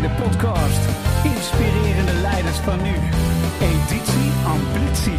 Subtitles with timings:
[0.00, 0.80] bij de podcast
[1.24, 2.94] Inspirerende Leiders van Nu,
[3.60, 5.18] editie Ambitie.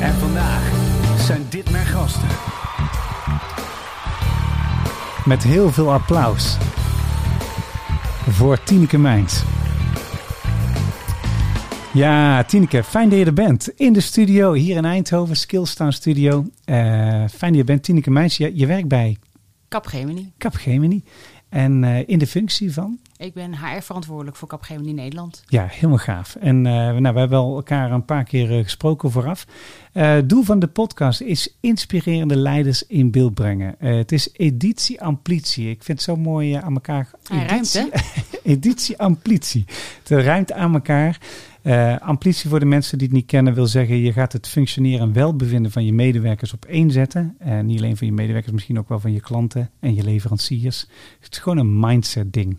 [0.00, 0.70] En vandaag
[1.18, 2.28] zijn dit mijn gasten.
[5.24, 6.56] Met heel veel applaus
[8.28, 9.42] voor Tineke Mijns.
[11.92, 13.68] Ja, Tineke, fijn dat je er bent.
[13.76, 16.44] In de studio hier in Eindhoven, Skillstown Studio.
[16.64, 16.74] Eh,
[17.28, 18.36] fijn dat je bent, Tineke Mijns.
[18.36, 19.16] Je, je werkt bij
[19.68, 20.32] Capgemini.
[20.38, 21.04] Capgemini.
[21.48, 22.98] En eh, in de functie van?
[23.22, 25.42] Ik ben HR-verantwoordelijk voor Capgemini Nederland.
[25.46, 26.34] Ja, helemaal gaaf.
[26.34, 29.46] En uh, nou, we hebben elkaar een paar keer uh, gesproken vooraf.
[29.94, 33.74] Uh, doel van de podcast is inspirerende leiders in beeld brengen.
[33.78, 35.70] het is editie amplitie.
[35.70, 37.10] Ik vind het zo mooi aan elkaar.
[37.28, 38.20] Hij editie, ruimt, hè?
[38.52, 39.64] editie amplitie.
[40.02, 41.18] Het ruimt aan elkaar.
[42.00, 43.96] amplitie voor de mensen die het niet kennen wil zeggen...
[43.96, 47.36] je gaat het functioneren en welbevinden van je medewerkers op één zetten.
[47.62, 50.86] niet alleen van je medewerkers, misschien ook wel van je klanten en je leveranciers.
[51.20, 52.58] Het is gewoon een mindset ding.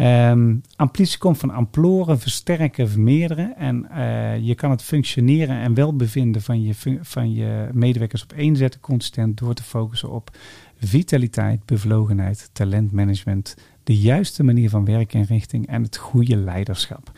[0.00, 3.56] Um, amplitie komt van amploren, versterken, vermeerderen.
[3.56, 8.56] En uh, je kan het functioneren en welbevinden van je, van je medewerkers op één
[8.56, 10.30] zetten, consistent door te focussen op
[10.78, 17.12] vitaliteit, bevlogenheid, talentmanagement, de juiste manier van werkinrichting en het goede leiderschap.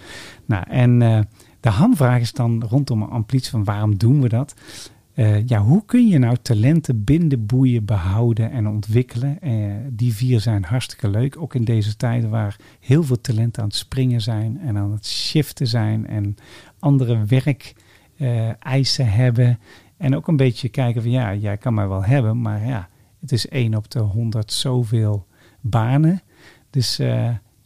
[0.44, 1.20] Nou, en uh,
[1.60, 4.54] de hamvraag is dan rondom amplitie van waarom doen we dat?
[5.16, 9.38] Uh, ja, hoe kun je nou talenten binden, boeien, behouden en ontwikkelen?
[9.42, 11.40] Uh, die vier zijn hartstikke leuk.
[11.40, 15.06] Ook in deze tijden waar heel veel talenten aan het springen zijn en aan het
[15.06, 16.36] shiften zijn en
[16.78, 19.58] andere werkeisen uh, hebben.
[19.96, 22.88] En ook een beetje kijken van ja, jij kan mij wel hebben, maar ja,
[23.20, 25.26] het is één op de honderd zoveel
[25.60, 26.22] banen.
[26.70, 27.00] Dus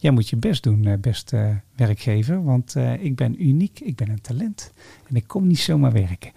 [0.01, 4.73] jij moet je best doen, beste werkgever, want ik ben uniek, ik ben een talent.
[5.07, 6.31] En ik kom niet zomaar werken.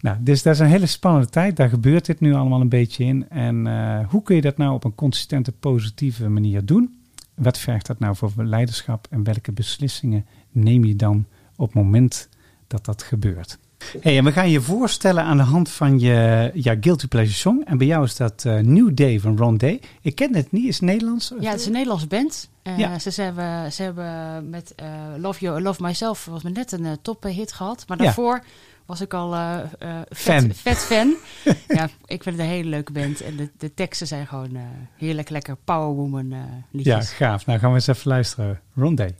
[0.00, 1.56] Nou, dus dat is een hele spannende tijd.
[1.56, 3.28] Daar gebeurt dit nu allemaal een beetje in.
[3.28, 3.66] En
[4.04, 6.96] hoe kun je dat nou op een consistente, positieve manier doen?
[7.34, 9.06] Wat vergt dat nou voor leiderschap?
[9.10, 11.26] En welke beslissingen neem je dan
[11.56, 12.28] op het moment
[12.66, 13.58] dat dat gebeurt?
[14.00, 17.62] Hey, en we gaan je voorstellen aan de hand van je ja, Guilty Pleasure Song.
[17.64, 19.80] En bij jou is dat uh, New Day van Ron Day.
[20.00, 21.32] Ik ken het niet, is het Nederlands?
[21.40, 22.50] Ja, het is een Nederlandse band.
[22.62, 22.98] Uh, ja.
[22.98, 24.86] ze, ze, hebben, ze hebben met uh,
[25.18, 27.84] Love You, Love Myself was net een uh, tophit gehad.
[27.88, 28.42] Maar daarvoor ja.
[28.86, 29.30] was ik al
[30.08, 30.54] vet fan.
[30.54, 31.14] Vet fan.
[31.78, 33.20] ja, ik vind het een hele leuke band.
[33.20, 34.56] En de, de teksten zijn gewoon
[34.96, 36.34] heerlijk lekker powerwoman
[36.70, 37.10] liedjes.
[37.10, 37.46] Ja, gaaf.
[37.46, 38.60] Nou gaan we eens even luisteren.
[38.74, 39.14] Ron Day.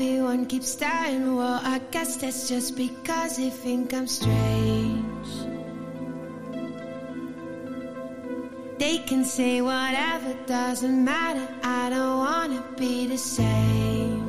[0.00, 5.28] Everyone keeps staring, well, I guess that's just because they think I'm strange.
[8.78, 11.48] They can say whatever, doesn't matter.
[11.64, 14.22] I don't wanna be the same.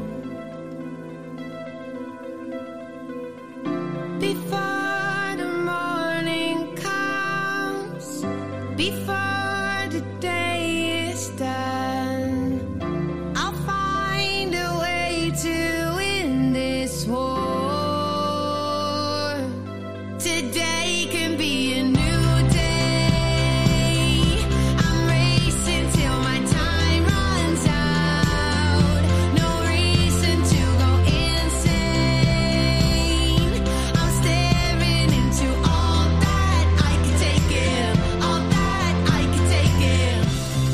[4.20, 8.26] Before the morning comes,
[8.76, 9.29] before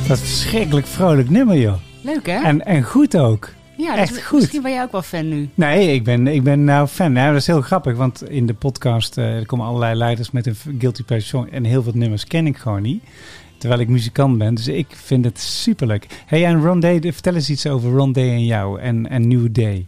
[0.07, 1.75] Dat is een verschrikkelijk vrolijk nummer, joh.
[2.01, 2.43] Leuk hè?
[2.43, 3.49] En, en goed ook.
[3.77, 4.39] ja, echt dus goed.
[4.39, 5.49] Misschien ben jij ook wel fan nu.
[5.53, 7.11] Nee, ik ben, ik ben nou fan.
[7.11, 10.45] Nou, dat is heel grappig, want in de podcast eh, er komen allerlei leiders met
[10.45, 11.53] een guilty pleasure song.
[11.53, 13.03] En heel veel nummers ken ik gewoon niet.
[13.57, 16.07] Terwijl ik muzikant ben, dus ik vind het superleuk.
[16.25, 19.47] Hey, en Ron Day, vertel eens iets over Ron Day en jou en, en New
[19.51, 19.85] Day.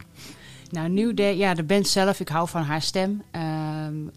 [0.69, 3.23] Nou, New Day, ja, de band zelf, ik hou van haar stem.
[3.31, 3.43] Ehm,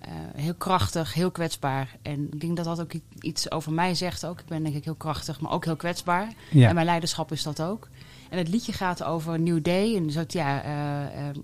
[0.01, 1.97] eh, heel krachtig, heel kwetsbaar.
[2.03, 4.41] En ik denk dat dat ook iets over mij zegt ook.
[4.41, 6.33] Ik ben denk ik heel krachtig, maar ook heel kwetsbaar.
[6.51, 6.69] Ja.
[6.69, 7.89] En mijn leiderschap is dat ook.
[8.31, 9.97] En het liedje gaat over New Day.
[9.97, 11.35] En zo, ja, eh, eh,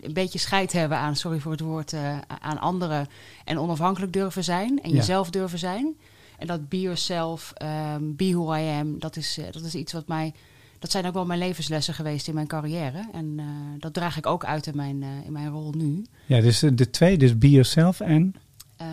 [0.00, 3.06] een beetje scheid hebben aan, sorry voor het woord, eh, aan anderen.
[3.44, 4.82] En onafhankelijk durven zijn.
[4.82, 4.96] En Ja.
[4.96, 5.96] jezelf durven zijn.
[6.38, 10.08] En dat be yourself, ehm, be who I am, dat is, dat is iets wat
[10.08, 10.34] mij...
[10.84, 13.08] Dat zijn ook wel mijn levenslessen geweest in mijn carrière.
[13.12, 13.44] En eh,
[13.78, 16.04] dat draag ik ook uit in mijn, eh, in mijn rol nu.
[16.26, 18.34] Ja, dus de, de twee, dus Be Yourself en
[18.76, 18.86] eh,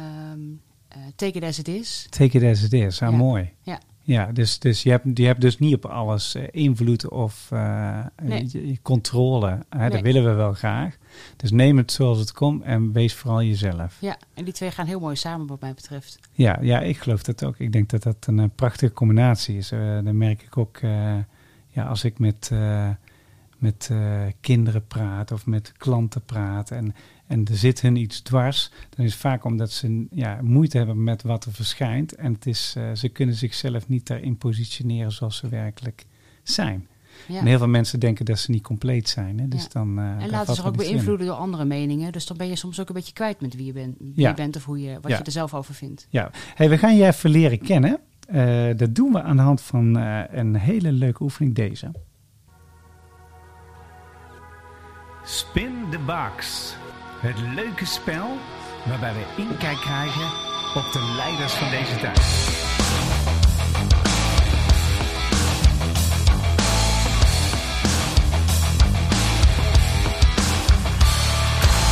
[1.16, 2.08] take it as it is.
[2.10, 3.02] Take It As It Is.
[3.02, 3.18] Ah, Ja.
[3.18, 3.50] mooi.
[3.62, 3.80] Ja.
[4.04, 8.06] Ja, dus, dus je, hebt, je hebt dus niet op alles eh, invloed of eh,
[8.24, 8.80] Nee.
[8.82, 9.60] controle.
[9.70, 10.98] Hè, Dat willen we wel graag.
[11.38, 13.98] Dus neem het zoals het komt en wees vooral jezelf.
[14.02, 16.20] Ja, en die twee gaan heel mooi samen wat mij betreft.
[16.32, 17.56] Ja, ja, ik geloof dat ook.
[17.58, 19.72] Ik denk dat dat een, eh, prachtige combinatie is.
[19.72, 21.16] Eh dan merk ik ook, eh,
[21.72, 22.90] ja, als ik met, eh,
[23.58, 26.96] met eh, kinderen praat of met klanten praat en,
[27.28, 31.04] en er zit hun iets dwars, dan is het vaak omdat ze ja, moeite hebben
[31.04, 32.16] met wat er verschijnt.
[32.16, 36.06] En het is, eh, ze kunnen zichzelf niet daarin positioneren zoals ze werkelijk
[36.44, 36.88] zijn.
[37.28, 37.40] Ja.
[37.40, 39.40] En heel veel mensen denken dat ze niet compleet zijn.
[39.40, 39.48] Hè?
[39.48, 39.68] Dus Ja.
[39.72, 40.78] dan, En laten er ook in.
[40.78, 42.12] beïnvloeden door andere meningen.
[42.12, 44.30] Dus dan ben je soms ook een beetje kwijt met wie je bent, wie Ja.
[44.30, 46.08] je bent of hoe je, wat je er zelf over vindt.
[46.10, 48.00] Ja, hey, we gaan je even leren kennen.
[48.32, 51.92] Eh, dat doen we aan de hand van eh, een hele leuke oefening deze.
[55.24, 56.76] Spin the Box.
[57.20, 58.28] Het leuke spel
[58.88, 60.26] waarbij we inkijk krijgen
[60.76, 62.61] op de leiders van deze tijd.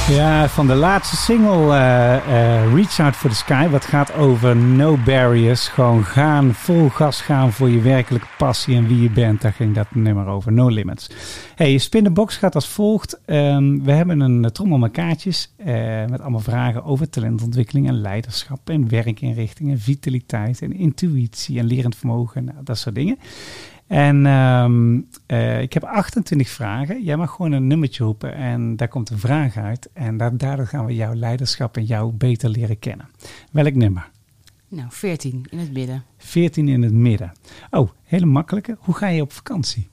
[0.10, 3.68] Ja, van de laatste single eh, eh, Reach Out for the Sky.
[3.68, 5.68] Wat gaat over no barriers.
[5.68, 9.42] Gewoon gaan, vol gas gaan voor je werkelijke passie en wie je bent.
[9.42, 10.52] Daar ging dat nummer over.
[10.52, 11.10] No limits.
[11.56, 13.20] Hey, Spin gaat als volgt.
[13.26, 15.54] Ehm, we hebben een eh, trommel met kaartjes.
[16.10, 18.70] met allemaal vragen over talentontwikkeling en leiderschap.
[18.70, 22.44] En werkinrichting en vitaliteit en intuïtie en lerend vermogen.
[22.44, 23.18] Nou, dat soort dingen.
[23.90, 27.04] En ehm, eh, ik heb 28 vragen.
[27.04, 29.90] Jij mag gewoon een nummertje roepen en daar komt een vraag uit.
[29.94, 33.10] En da- daardoor gaan we jouw leiderschap en jou beter leren kennen.
[33.52, 34.10] Welk nummer?
[34.68, 36.04] Nou, 14 in het midden.
[36.18, 37.32] 14 in het midden.
[37.70, 38.78] Oh, hele makkelijke.
[38.80, 39.88] Hoe ga je op vakantie?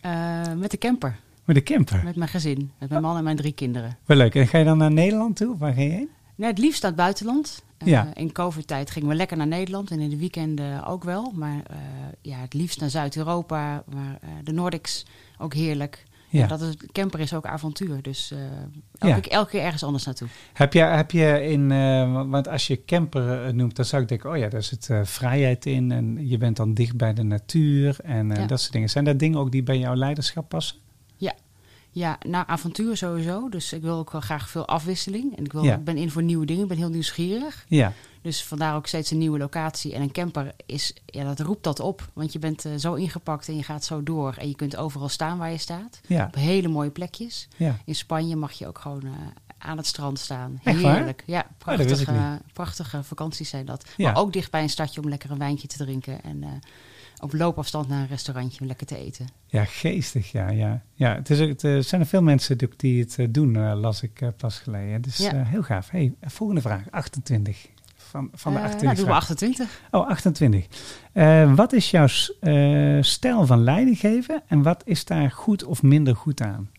[0.00, 2.00] Eh, met de camper, Met de camper.
[2.04, 3.96] met mijn gezin, met mijn man en mijn drie kinderen.
[4.04, 4.34] Wel leuk.
[4.34, 5.56] En ga je dan naar Nederland toe?
[5.58, 6.08] Waar ga je heen?
[6.36, 7.62] Nee, het liefst naar het buitenland.
[7.78, 8.14] Eh, Ja.
[8.14, 11.32] In COVID-tijd gingen we lekker naar Nederland en in de weekenden ook wel.
[11.34, 11.76] Maar eh,
[12.22, 15.06] ja, het liefst naar Zuid-Europa, maar eh, de Nordics
[15.38, 16.04] ook heerlijk.
[16.28, 16.40] Ja.
[16.42, 16.46] Ja.
[16.46, 18.32] dat is, camper is ook avontuur, dus
[18.98, 19.36] elke, Ja.
[19.36, 20.28] elke keer ergens anders naartoe.
[20.52, 21.68] Heb je, heb je in,
[22.30, 25.66] want als je camper noemt, dan zou ik denken, oh ja, daar zit eh, vrijheid
[25.66, 28.46] in en je bent dan dicht bij de natuur en Ja.
[28.46, 28.88] dat soort dingen.
[28.88, 30.76] Zijn dat dingen ook die bij jouw leiderschap passen?
[31.96, 33.48] Ja, naar avontuur sowieso.
[33.48, 35.36] Dus ik wil ook wel graag veel afwisseling.
[35.36, 35.74] En ik, wil, Ja.
[35.74, 37.64] ik ben in voor nieuwe dingen, ik ben heel nieuwsgierig.
[37.68, 39.94] Ja, Dus vandaar ook steeds een nieuwe locatie.
[39.94, 42.08] En een camper is, ja, dat roept dat op.
[42.12, 44.34] Want je bent eh, zo ingepakt en je gaat zo door.
[44.38, 46.00] En je kunt overal staan waar je staat.
[46.06, 47.48] ja, Op hele mooie plekjes.
[47.56, 47.76] ja.
[47.84, 49.10] In Spanje mag je ook gewoon eh,
[49.58, 50.60] aan het strand staan.
[50.64, 50.94] Echt waar?
[50.96, 51.22] Heerlijk.
[51.26, 53.84] Ja, ik prachtige, prachtige vakanties zijn dat.
[53.98, 56.22] Maar ook dicht bij een stadje om lekker een wijntje te drinken.
[56.22, 56.48] En eh,
[57.20, 59.26] op loopafstand naar een restaurantje om lekker te eten.
[59.46, 60.50] Ja, geestig, ja.
[60.50, 60.82] ja.
[60.94, 64.02] ja het is, het, eh, zijn er veel mensen die, het eh, doen, eh, las
[64.02, 65.02] ik pas geleden.
[65.02, 65.32] Dus Ja.
[65.32, 65.90] eh, heel gaaf.
[65.90, 67.66] Hey, volgende vraag, 28.
[67.96, 69.34] Van, van de Eh, 28 nou, doen we vragen.
[69.36, 69.80] 28.
[69.90, 70.66] Oh, 28.
[71.12, 72.06] Eh, wat is jouw
[73.02, 76.70] stijl van leiding geven en wat is daar goed of minder goed aan?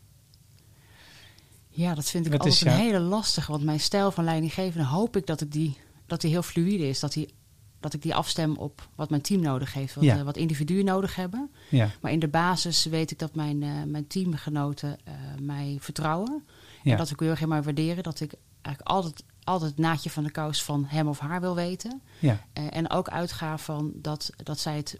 [1.70, 3.52] Ja, dat vind ik Wat is altijd een hele lastige.
[3.52, 7.00] Want mijn stijl van leidinggevende hoop ik dat ik die, dat die heel fluïde is.
[7.00, 7.34] Dat, die,
[7.80, 9.96] dat ik die afstem op wat mijn team nodig heeft.
[9.96, 10.18] Wat, Ja.
[10.18, 11.52] eh, wat individuen nodig hebben.
[11.70, 16.44] Ja, Maar in de basis weet ik dat mijn, eh, mijn teamgenoten eh, mij vertrouwen.
[16.84, 18.04] ja, En dat ik heel erg maar waarderen.
[18.04, 21.56] Dat ik eigenlijk altijd, altijd het naadje van de kous van hem of haar wil
[21.56, 22.02] weten.
[22.20, 24.98] ja, en ook uitga van dat, dat zij het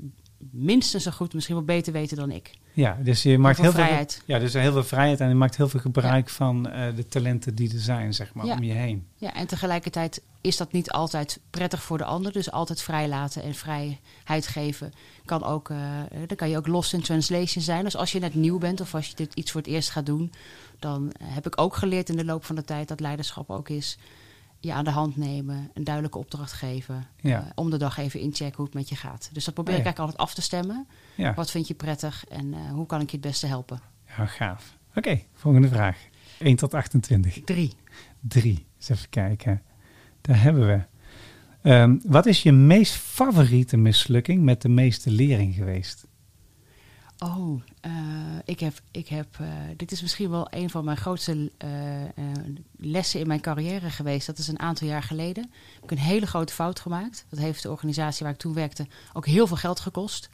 [0.52, 2.52] minstens zo goed, misschien wel beter weten dan ik.
[2.74, 2.98] ja.
[3.04, 4.22] Dus je maakt veel heel veel vrijheid.
[4.26, 7.56] Ja, dus heel veel vrijheid en je maakt heel veel gebruik van eh, de talenten
[7.56, 8.56] die er zijn, zeg maar, Ja.
[8.56, 9.08] om je heen.
[9.16, 12.32] Ja, en tegelijkertijd is dat niet altijd prettig voor de ander.
[12.32, 14.94] Dus altijd vrijlaten en vrijheid geven
[15.26, 15.78] kan ook, eh,
[16.28, 17.84] dan kan je ook lost in translation zijn.
[17.84, 20.06] Dus als je net nieuw bent of als je dit iets voor het eerst gaat
[20.06, 20.32] doen,
[20.80, 23.70] dan eh, heb ik ook geleerd in de loop van de tijd dat leiderschap ook
[23.70, 23.98] is
[24.60, 27.40] je aan de hand nemen, een duidelijke opdracht geven, Ja.
[27.42, 29.30] eh, om de dag even inchecken hoe het met je gaat.
[29.34, 30.88] Dus dat probeer Oh ik eigenlijk altijd af te stemmen.
[31.16, 33.82] Ja, Wat vind je prettig en eh, hoe kan ik je het beste helpen?
[34.18, 34.78] ja gaaf.
[34.96, 35.98] Oké, volgende vraag.
[36.40, 37.42] 1 tot 28.
[37.46, 37.74] Drie.
[38.22, 38.66] 3.
[38.78, 39.62] Eens even kijken.
[40.22, 40.82] Daar hebben we.
[41.62, 46.07] Ehm, wat is je meest favoriete mislukking met de meeste lering geweest?
[47.20, 47.92] Oh, eh,
[48.46, 51.68] ik heb, ik heb eh, dit is misschien wel een van mijn grootste eh,
[52.78, 54.28] lessen in mijn carrière geweest.
[54.28, 55.44] Dat is een aantal jaar geleden.
[55.44, 57.26] Ik heb een hele grote fout gemaakt.
[57.30, 60.30] Dat heeft de organisatie waar ik toen werkte ook heel veel geld gekost.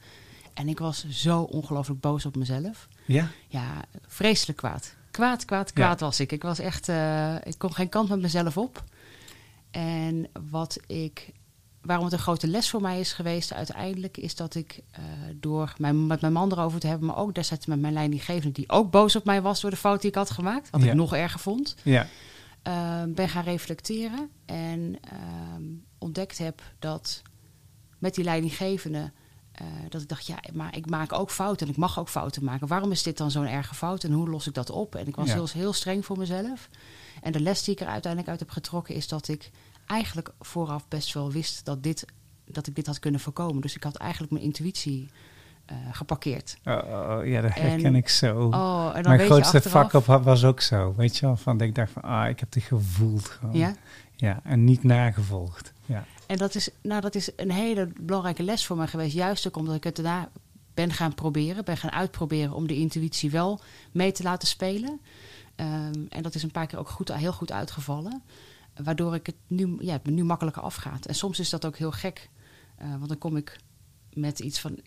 [0.54, 2.88] En ik was zo ongelooflijk boos op mezelf.
[3.06, 3.30] Ja?
[3.48, 4.96] Ja, vreselijk kwaad.
[5.12, 6.32] Kwaad, kwaad, kwaad was ik.
[6.32, 6.88] Ik was echt,
[7.44, 8.84] ik kon geen kant met mezelf op.
[9.72, 11.32] En wat ik,
[11.86, 15.02] waarom het een grote les voor mij is geweest uiteindelijk, is dat ik eh,
[15.36, 18.70] door mijn, met mijn man erover te hebben, maar ook destijds met mijn leidinggevende, die
[18.70, 20.88] ook boos op mij was door de fout die ik had gemaakt, wat Ja.
[20.88, 22.08] ik nog erger vond, Ja.
[22.62, 25.64] eh, ben gaan reflecteren en ehm,
[25.98, 27.22] ontdekt heb dat
[28.00, 29.12] met die leidinggevende.
[29.54, 32.44] eh, dat ik dacht, ja, maar ik maak ook fouten en ik mag ook fouten
[32.44, 32.68] maken.
[32.68, 34.96] Waarom is dit dan zo'n erge fout en hoe los ik dat op?
[34.96, 35.34] En ik was Ja.
[35.34, 36.70] heel, heel streng voor mezelf.
[37.22, 39.52] En de les die ik er uiteindelijk uit heb getrokken is dat ik
[39.86, 42.06] eigenlijk vooraf best wel wist dat, dit,
[42.46, 43.62] dat ik dit had kunnen voorkomen.
[43.62, 45.10] Dus ik had eigenlijk mijn intuïtie
[45.66, 46.58] eh, geparkeerd.
[46.66, 48.48] Oh, oh, oh, ja, dat En- herken ik zo.
[48.48, 50.94] Oh, en dan Mijn weet grootste vak op was ook zo.
[50.98, 53.56] Weet je wel, van dat ik dacht van, ah, ik heb het gevoeld gewoon.
[53.56, 53.76] Ja?
[54.16, 55.74] Ja, en niet nagevolgd.
[55.86, 56.06] Ja.
[56.28, 59.14] En dat is, nou, dat is een hele belangrijke les voor mij geweest.
[59.14, 60.30] Juist ook omdat ik het daarna
[60.74, 61.66] ben gaan proberen.
[61.66, 63.60] Ben gaan uitproberen om de intuïtie wel
[63.92, 65.02] mee te laten spelen.
[65.56, 68.22] Ehm, en dat is een paar keer ook goed, heel goed uitgevallen.
[68.84, 71.06] Waardoor ik het nu, ja, het me nu makkelijker afgaat.
[71.06, 72.30] En soms is dat ook heel gek.
[72.78, 73.58] eh, want dan kom ik
[74.14, 74.78] met iets van...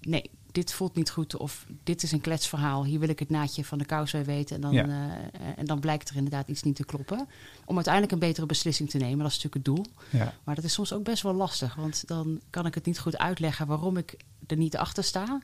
[0.00, 1.36] Nee, dit voelt niet goed.
[1.36, 2.84] Of dit is een kletsverhaal.
[2.84, 4.54] Hier wil ik het naadje van de kous bij weten.
[4.56, 4.86] En dan, Ja.
[4.86, 7.28] eh, en dan blijkt er inderdaad iets niet te kloppen.
[7.64, 9.18] Om uiteindelijk een betere beslissing te nemen.
[9.18, 9.86] Dat is natuurlijk het doel.
[10.20, 10.32] Ja.
[10.44, 13.18] Maar dat is soms ook best wel lastig, want dan kan ik het niet goed
[13.18, 14.16] uitleggen waarom ik
[14.46, 15.40] er niet achter sta.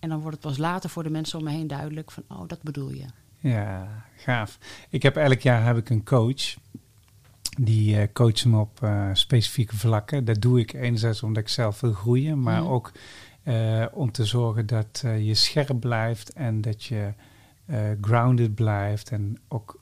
[0.00, 2.42] En dan wordt het pas later voor de mensen om me heen duidelijk van, oh,
[2.48, 3.04] dat bedoel je.
[3.38, 4.58] Ja, gaaf.
[4.90, 6.54] Ik heb elk jaar heb ik een coach.
[7.60, 10.24] Die eh coacht me op eh, specifieke vlakken.
[10.24, 12.92] Dat doe ik enerzijds omdat ik zelf wil groeien, maar ook
[13.42, 17.12] eh, om te zorgen dat je scherp blijft en dat je
[18.00, 19.80] grounded blijft en ook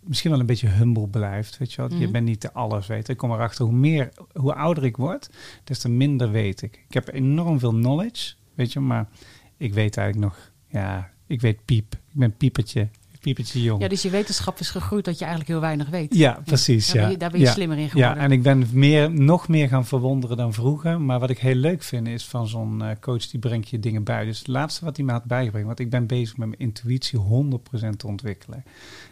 [0.00, 1.58] misschien wel een beetje humble blijft.
[1.58, 1.90] Weet je, wel?
[1.90, 2.12] je Mhm.
[2.12, 3.12] bent niet te alles weten.
[3.12, 5.30] Ik kom erachter hoe meer, hoe ouder ik word,
[5.64, 6.84] des te minder weet ik.
[6.88, 9.08] Ik heb enorm veel knowledge, weet je, maar
[9.56, 11.92] ik weet eigenlijk nog, ja, ik weet piep.
[11.92, 12.88] Ik ben piepertje,
[13.34, 13.82] piepertje jong.
[13.82, 16.14] Ja, dus je wetenschap is gegroeid dat je eigenlijk heel weinig weet.
[16.14, 16.86] Ja, precies.
[16.86, 17.02] Daar Ja.
[17.02, 17.52] ben je, daar ben je ja.
[17.52, 18.16] slimmer in geworden.
[18.16, 21.00] Ja, en ik ben meer, nog meer gaan verwonderen dan vroeger.
[21.00, 24.04] Maar wat ik heel leuk vind is van zo'n eh, coach die brengt je dingen
[24.04, 24.24] bij.
[24.24, 25.64] Dus het laatste wat hij me had bijgebracht.
[25.66, 28.64] Want ik ben bezig met mijn intuïtie 100% te ontwikkelen.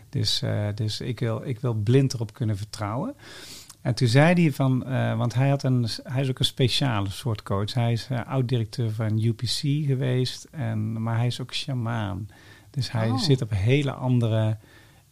[0.09, 3.14] Dus, eh, dus ik, wil, ik wil blind erop kunnen vertrouwen.
[3.80, 7.11] En toen zei hij van, eh, want hij, had een, hij is ook een speciale
[7.11, 7.75] soort coach.
[7.75, 12.28] Hij is oud-directeur van UPC geweest, en, maar hij is ook shamaan.
[12.75, 13.19] Dus hij Oh.
[13.19, 14.59] zit op hele andere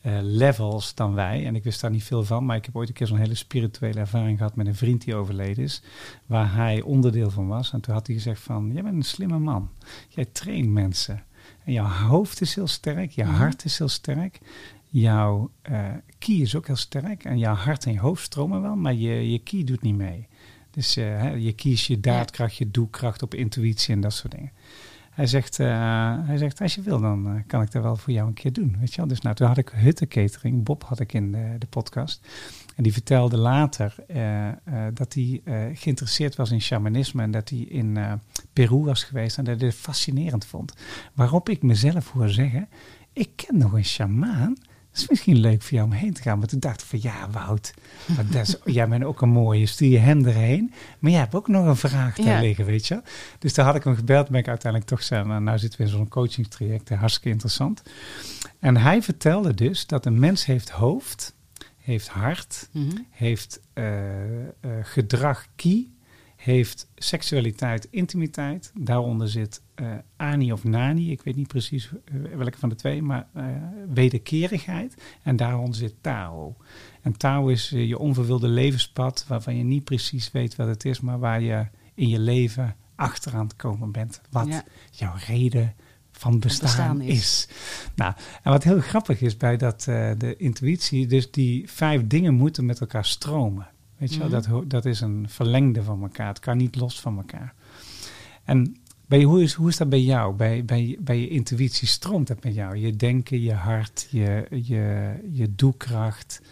[0.00, 1.46] eh, levels dan wij.
[1.46, 3.34] En ik wist daar niet veel van, maar ik heb ooit een keer zo'n hele
[3.34, 5.82] spirituele ervaring gehad met een vriend die overleden is,
[6.26, 7.72] waar hij onderdeel van was.
[7.72, 9.70] En toen had hij gezegd van, jij bent een slimme man.
[10.08, 11.22] Jij traint mensen.
[11.64, 13.32] En jouw hoofd is heel sterk, je Mhm.
[13.34, 14.38] hart is heel sterk.
[14.88, 15.84] Jouw eh
[16.18, 17.24] key is ook heel sterk.
[17.24, 20.28] En jouw hart en je hoofd stromen wel, maar je, je key doet niet mee.
[20.70, 24.50] Dus eh, je kiest je daadkracht, je doelkracht op intuïtie en dat soort dingen.
[25.12, 25.68] Hij zegt, eh,
[26.22, 28.52] hij zegt als je wil, dan eh, kan ik dat wel voor jou een keer
[28.52, 28.76] doen.
[28.78, 29.06] Weet je wel?
[29.06, 32.26] Dus nou, toen had ik Hutte Catering, Bob had ik in de, de podcast.
[32.76, 34.48] En die vertelde later eh,
[34.94, 35.42] dat hij
[35.74, 37.98] geïnteresseerd was in shamanisme en dat hij in
[38.52, 40.74] Peru was geweest en dat hij het fascinerend vond.
[41.14, 42.68] Waarop ik mezelf hoor zeggen,
[43.12, 44.56] ik ken nog een shamaan.
[44.94, 46.38] Is misschien leuk voor jou om heen te gaan.
[46.38, 47.74] Maar toen dacht ik van ja, Wout,
[48.16, 49.66] maar dat is, jij bent ook een mooie.
[49.66, 50.72] Stuur je hem erheen.
[50.98, 52.40] Maar jij hebt ook nog een vraag daar Ja.
[52.40, 53.02] liggen, weet je.
[53.38, 54.28] Dus daar had ik hem gebeld.
[54.28, 55.26] Ben ik uiteindelijk toch zijn.
[55.26, 56.90] Nou, nou zitten we in zo'n coachingstraject.
[56.90, 57.82] eh, Hartstikke interessant.
[58.58, 61.34] En hij vertelde dus dat een mens heeft hoofd,
[61.78, 62.96] heeft hart, Mhm.
[63.10, 63.84] heeft eh,
[64.82, 65.86] gedrag key,
[66.42, 68.72] heeft seksualiteit intimiteit.
[68.74, 73.02] Daaronder zit eh, ani of nani, ik weet niet precies eh, welke van de twee,
[73.02, 73.44] maar eh,
[73.94, 74.94] wederkerigheid.
[75.22, 76.56] En daaronder zit Tao.
[77.02, 81.18] En Tao is je onverwilde levenspad, waarvan je niet precies weet wat het is, maar
[81.18, 84.20] waar je in je leven achteraan te komen bent.
[84.30, 84.64] Wat Ja.
[84.90, 85.74] jouw reden
[86.10, 87.18] van bestaan, bestaan is.
[87.18, 87.48] is.
[87.94, 89.82] Nou, en wat heel grappig is bij dat,
[90.18, 93.66] de intuïtie, dus die vijf dingen moeten met elkaar stromen.
[94.02, 94.50] Weet je wel, Mhm.
[94.50, 96.28] dat, dat is een verlengde van elkaar.
[96.28, 97.54] Het kan niet los van elkaar.
[98.44, 100.34] En bij, hoe, is, hoe is dat bij jou?
[100.34, 102.76] Bij, bij, bij je intuïtie stroomt dat met jou?
[102.76, 106.42] Je denken, je hart, je, je, je doelkracht,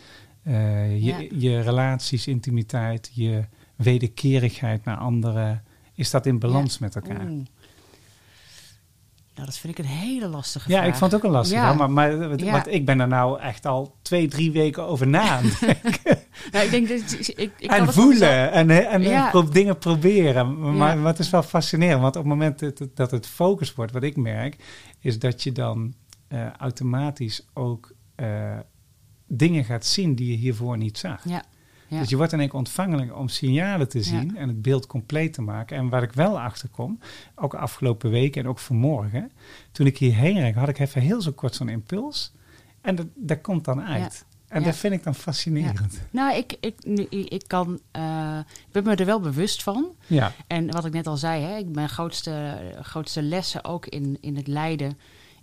[0.42, 1.19] eh, je, Ja.
[1.38, 3.45] je relaties, intimiteit, je
[3.76, 5.62] wederkerigheid naar anderen.
[5.95, 7.26] Is dat in balans met elkaar?
[9.34, 10.88] Nou, dat vind ik een hele lastige Ja, vraag.
[10.88, 11.58] ik vond het ook een lastig.
[11.58, 11.66] Ja.
[11.66, 12.52] hoor, Maar, maar, Ja.
[12.52, 15.40] Want ik ben er nou echt al twee, drie weken over na.
[16.52, 18.52] Nou, ik denk dat ik, en voelen.
[18.52, 19.30] En, en Ja.
[19.30, 20.76] pro- dingen proberen.
[20.76, 21.04] Maar, Ja.
[21.04, 22.00] het is wel fascinerend.
[22.02, 24.56] Want op het moment dat het, dat het focus wordt, wat ik merk,
[25.00, 25.94] is dat je dan
[26.28, 28.58] eh, automatisch ook eh,
[29.26, 31.28] dingen gaat zien die je hiervoor niet zag.
[31.28, 31.42] Ja.
[31.90, 31.99] Ja.
[32.00, 35.32] Dus je wordt in één keer ontvankelijk om signalen te zien en het beeld compleet
[35.32, 35.76] te maken.
[35.76, 36.99] En waar ik wel achter kom,
[37.35, 39.30] ook afgelopen weken en ook vanmorgen,
[39.73, 42.32] toen ik hierheen reed, had ik even heel zo kort zo'n impuls.
[42.80, 44.25] En dat, dat komt dan uit.
[44.49, 44.66] En Ja.
[44.66, 46.00] dat vind ik dan fascinerend.
[46.11, 46.75] Nou, ik, ik,
[47.11, 49.87] ik kan, eh, ik ben me er wel bewust van.
[50.06, 54.18] Ja, En wat ik net al zei, hè, ik- mijn grootste, grootste lessen ook in,
[54.20, 54.99] in het lijden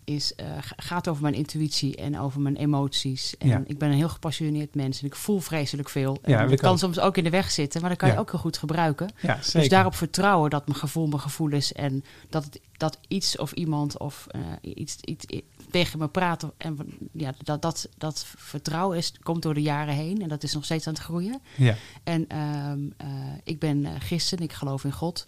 [0.10, 3.38] is, ga- gaat over mijn intuïtie en over mijn emoties.
[3.38, 3.64] En Ja.
[3.66, 6.18] ik ben een heel gepassioneerd mens en ik voel vreselijk veel.
[6.22, 6.78] En Ja, dat ik kan ook.
[6.78, 9.10] soms ook in de weg zitten, maar dat kan je ook heel goed gebruiken.
[9.54, 13.52] Dus daarop vertrouwen dat mijn gevoel mijn gevoel is en dat, het, dat iets of
[13.52, 15.26] iemand of eh, iets, iets
[15.72, 16.46] tegen me praat.
[16.58, 16.78] En
[17.12, 20.66] ja, dat, dat, dat vertrouwen is, komt door de jaren heen en dat is nog
[20.66, 21.42] steeds aan het groeien.
[21.56, 23.08] Ja, En ehm, eh,
[23.44, 25.26] ik ben christen, ik geloof in God.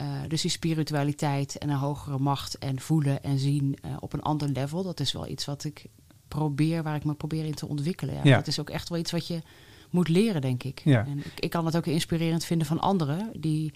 [0.00, 4.22] Eh, dus die spiritualiteit en een hogere macht en voelen en zien eh, op een
[4.22, 5.86] ander level, dat is wel iets wat ik
[6.28, 8.14] probeer, waar ik me probeer in te ontwikkelen.
[8.14, 8.20] Ja.
[8.24, 8.36] Ja.
[8.36, 9.42] Dat is ook echt wel iets wat je
[9.90, 10.80] moet leren, denk ik.
[10.84, 11.06] Ja.
[11.06, 13.72] En ik, ik kan dat ook inspirerend vinden van anderen die,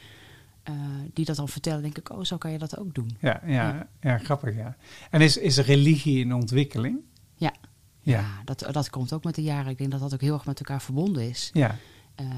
[0.63, 0.75] eh,
[1.13, 1.83] die dat dan vertellen.
[1.83, 3.17] Denk ik, oh, zo kan je dat ook doen.
[3.21, 4.19] Ja, ja, ja.
[4.19, 4.77] grappig, ja.
[5.11, 6.99] En is, is religie in ontwikkeling?
[7.35, 7.55] Ja.
[8.01, 8.19] Ja.
[8.21, 9.71] Ja, dat, dat komt ook met de jaren.
[9.71, 11.51] Ik denk dat dat ook heel erg met elkaar verbonden is.
[11.53, 11.77] Ja,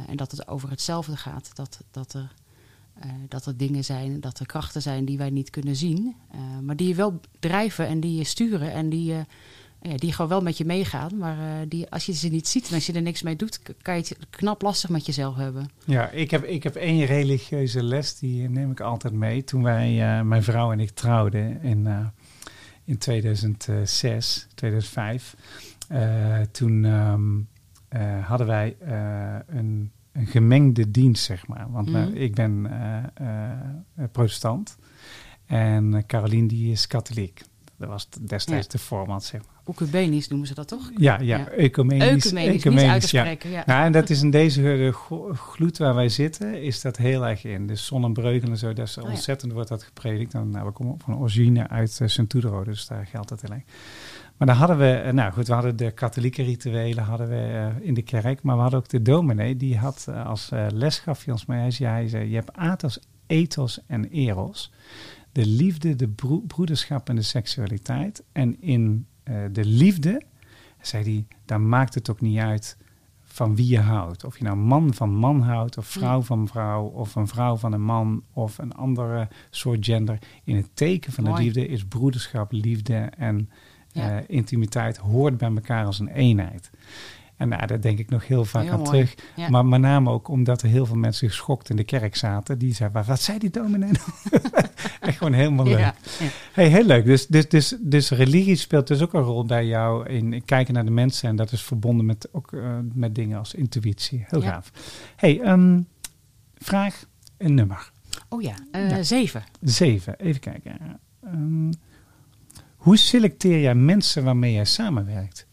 [0.07, 1.51] en dat het over hetzelfde gaat.
[1.57, 2.35] Dat, dat, er,
[3.01, 6.15] eh, dat er dingen zijn, dat er krachten zijn die wij niet kunnen zien.
[6.31, 9.25] eh, maar die je wel drijven en die je sturen en die, je
[9.83, 11.17] ja, die gewoon wel met je meegaan.
[11.19, 13.95] Maar die, als je ze niet ziet en als je er niks mee doet, kan
[13.95, 15.71] je het knap lastig met jezelf hebben.
[15.85, 19.45] ja ik, heb, ik heb één religieuze les, die neem ik altijd mee.
[19.45, 21.89] Toen wij, mijn vrouw en ik trouwden in,
[22.85, 25.37] in 2006, 2005.
[25.89, 27.39] eh, toen ehm,
[27.89, 28.77] eh, hadden wij
[29.47, 31.67] een, een gemengde dienst, zeg maar.
[31.71, 31.97] Want Mhm.
[31.97, 34.77] eh, ik ben eh, eh, protestant
[35.47, 37.43] en Carolien die is katholiek.
[37.79, 38.73] Dat was destijds Ja.
[38.73, 39.55] de format, zeg maar.
[39.67, 40.91] Oecumenisch noemen ze dat toch?
[40.97, 41.49] Ja, ja, Ja.
[41.49, 42.25] ecumenisch.
[42.25, 43.23] Ecumenisch, niet uit te ja.
[43.23, 43.51] spreken.
[43.51, 43.63] Ja.
[43.67, 44.91] Ja, en dat is in deze
[45.35, 47.67] gloed waar wij zitten, is dat heel erg in.
[47.67, 50.33] Dus zonnebreugel en zo, dat is Oh ontzettend wordt dat gepredikt.
[50.33, 53.63] Dan, nou, we komen van origine uit uh, Sint-Tudoro, dus daar geldt dat heel erg.
[54.37, 57.87] Maar dan hadden we, eh, nou goed, we hadden de katholieke rituelen hadden we eh,
[57.87, 61.25] in de kerk, maar we hadden ook de dominee, die had eh, als les gaf
[61.25, 64.73] hij ons mee, hij zei, hij zei, je hebt athos, ethos en eros.
[65.33, 68.23] De liefde, de broe- broederschap en de seksualiteit.
[68.33, 69.07] En in
[69.53, 70.23] de liefde,
[70.81, 72.77] zei hij, daar maakt het ook niet uit
[73.23, 74.25] van wie je houdt.
[74.25, 77.73] Of je nou man van man houdt, of vrouw van vrouw, of een vrouw van
[77.73, 80.19] een man, of een andere soort gender.
[80.45, 83.51] In het teken van de liefde is broederschap, liefde en
[83.97, 84.17] Ja.
[84.19, 86.71] eh, intimiteit hoort bij elkaar als een eenheid.
[87.37, 88.91] En nou, daar denk ik nog heel vaak Heel aan mooi.
[88.91, 89.15] terug.
[89.37, 89.49] Ja.
[89.51, 92.59] Maar met name ook omdat er heel veel mensen geschokt in de kerk zaten.
[92.59, 94.43] Die zeiden, "Wat- zei die dominee nou?"
[95.01, 95.79] Echt gewoon helemaal leuk.
[95.79, 96.27] Ja, ja.
[96.53, 97.05] Hey, heel leuk.
[97.05, 100.85] Dus, dus, dus, dus religie speelt dus ook een rol bij jou in kijken naar
[100.85, 101.29] de mensen.
[101.29, 104.25] En dat is verbonden met, ook, eh, met dingen als intuïtie.
[104.29, 104.71] Heel gaaf.
[105.17, 105.81] Hey, ehm,
[106.55, 107.05] vraag
[107.39, 107.91] een nummer.
[108.29, 109.03] Oh ja, Ja.
[109.03, 109.45] zeven.
[109.61, 110.17] Zeven.
[110.19, 110.79] Even kijken.
[111.25, 111.71] Ehm,
[112.87, 115.47] hoe selecteer jij mensen waarmee jij samenwerkt?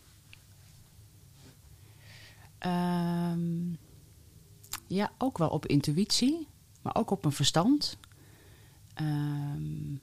[2.58, 3.74] Ehm,
[4.88, 6.48] ja, ook wel op intuïtie,
[6.82, 7.98] maar ook op mijn verstand.
[8.94, 9.96] Ehm,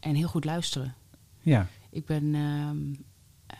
[0.00, 0.94] en heel goed luisteren.
[1.40, 2.34] Ja, Ik ben.
[2.34, 2.94] ehm,
[3.46, 3.58] eh,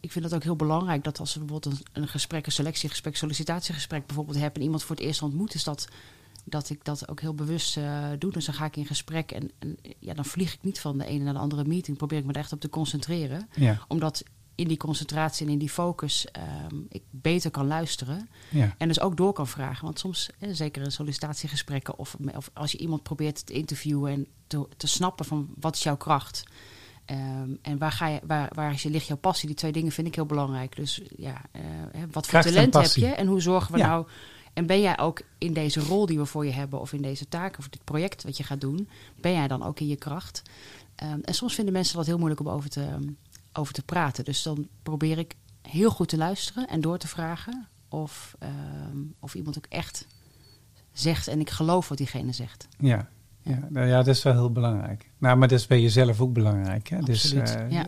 [0.00, 3.16] ik vind het ook heel belangrijk dat als we bijvoorbeeld een, een gesprek, een selectiegesprek,
[3.16, 5.88] sollicitatiegesprek bijvoorbeeld hebben en iemand voor het eerst ontmoet, is dat,
[6.48, 8.32] dat ik dat ook heel bewust eh, doe.
[8.32, 11.06] Dus dan ga ik in gesprek en, en ja, dan vlieg ik niet van de
[11.06, 11.96] ene naar de andere meeting.
[11.96, 13.48] Probeer ik me er echt op te concentreren.
[13.54, 14.22] ja, Omdat
[14.54, 18.28] in die concentratie en in die focus ehm, ik beter kan luisteren.
[18.48, 18.74] ja.
[18.78, 19.84] En dus ook door kan vragen.
[19.84, 24.26] Want soms, eh, zeker in sollicitatiegesprekken of, of als je iemand probeert te interviewen en
[24.46, 26.44] te, te snappen van wat is jouw kracht.
[27.04, 29.46] Ehm, en waar, ga je, waar, waar is je, ligt jouw passie?
[29.46, 30.76] Die twee dingen vind ik heel belangrijk.
[30.76, 31.62] Dus ja, eh,
[32.10, 33.86] wat voor Kracht talent heb je en hoe zorgen we Ja.
[33.86, 34.06] nou...
[34.56, 36.80] En ben jij ook in deze rol die we voor je hebben...
[36.80, 38.88] of in deze taak of dit project wat je gaat doen...
[39.20, 40.42] ben jij dan ook in je kracht?
[40.94, 42.98] Ehm, en soms vinden mensen dat heel moeilijk om over te,
[43.52, 44.24] over te praten.
[44.24, 47.68] Dus dan probeer ik heel goed te luisteren en door te vragen...
[47.88, 50.06] of, ehm, of iemand ook echt
[50.92, 52.68] zegt en ik geloof wat diegene zegt.
[52.78, 53.08] Ja,
[53.48, 55.10] ja, nou ja, dat is wel heel belangrijk.
[55.18, 56.88] Nou, maar dat is bij jezelf ook belangrijk.
[56.88, 56.98] Hè?
[56.98, 57.86] Dus eh, ja.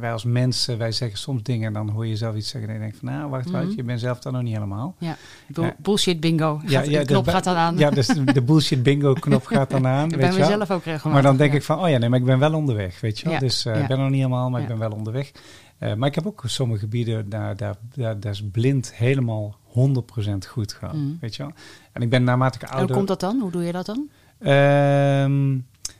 [0.00, 2.74] wij als mensen, wij zeggen soms dingen en dan hoor je zelf iets zeggen en
[2.76, 3.76] je denkt van, nou, wacht, wacht, Mhm.
[3.76, 4.94] je bent zelf dan nog niet helemaal.
[4.98, 5.74] Ja, Bull- Ja.
[5.78, 6.60] bullshit bingo.
[6.64, 7.76] Gaat, Ja, de knop gaat dan aan.
[7.78, 10.38] Ja, dus de, bullshit bingo knop gaat dan aan, ik weet ben wel.
[10.38, 11.12] mezelf ook regelmatig.
[11.12, 11.56] Maar dan denk ja.
[11.56, 13.38] ik van, oh ja, nee, maar ik ben wel onderweg, weet je wel.
[13.38, 15.30] Dus eh, ik ben nog niet helemaal, maar ik ben wel onderweg.
[15.78, 20.46] Eh, maar ik heb ook sommige gebieden, daar, daar, daar, daar is blind helemaal 100%
[20.48, 21.14] goed gaan, Mhm.
[21.20, 21.52] weet je wel.
[21.92, 22.86] En ik ben naarmate ik En ouder...
[22.86, 23.40] hoe komt dat dan?
[23.40, 24.08] Hoe doe je dat dan?
[24.40, 25.50] Ehm,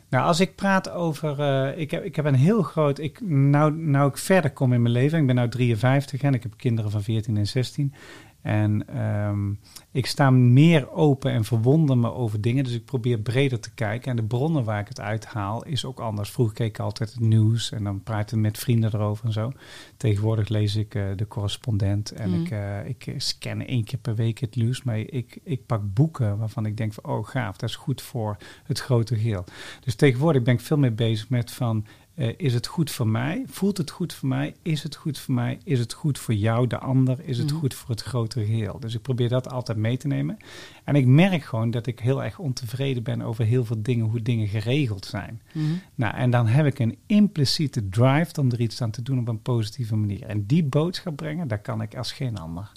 [0.09, 1.39] nou, als ik praat over.
[1.39, 2.99] eh, ik, heb, ik heb een heel groot.
[2.99, 5.19] Ik, nou, nou ik verder kom in mijn leven.
[5.19, 7.93] Ik ben nu 53 en ik heb kinderen van 14 en 16.
[8.41, 9.53] En ehm,
[9.91, 12.63] ik sta meer open en verwonder me over dingen.
[12.63, 14.09] Dus ik probeer breder te kijken.
[14.09, 16.29] En de bronnen waar ik het uithaal is ook anders.
[16.29, 19.51] Vroeger keek ik altijd het nieuws en dan praten we met vrienden erover en zo.
[19.97, 22.41] Tegenwoordig lees ik eh, de correspondent en Mhm.
[22.41, 24.83] ik, eh, ik scan één keer per week het nieuws.
[24.83, 28.37] Maar ik, ik pak boeken waarvan ik denk van, oh gaaf, dat is goed voor
[28.63, 29.43] het grote geheel.
[29.83, 33.43] Dus tegenwoordig ben ik veel meer bezig met van, eh, is het goed voor mij?
[33.47, 34.55] Voelt het goed voor mij?
[34.61, 35.59] Is het goed voor mij?
[35.63, 37.19] Is het goed voor jou, de ander?
[37.23, 37.59] Is het Mhm.
[37.59, 38.79] goed voor het grotere geheel?
[38.79, 40.37] Dus ik probeer dat altijd mee te nemen.
[40.83, 44.21] En ik merk gewoon dat ik heel erg ontevreden ben over heel veel dingen, hoe
[44.21, 45.41] dingen geregeld zijn.
[45.53, 45.65] Mhm.
[45.95, 49.27] Nou, en dan heb ik een impliciete drive om er iets aan te doen op
[49.27, 50.23] een positieve manier.
[50.23, 52.71] En die boodschap brengen, dat kan ik als geen ander.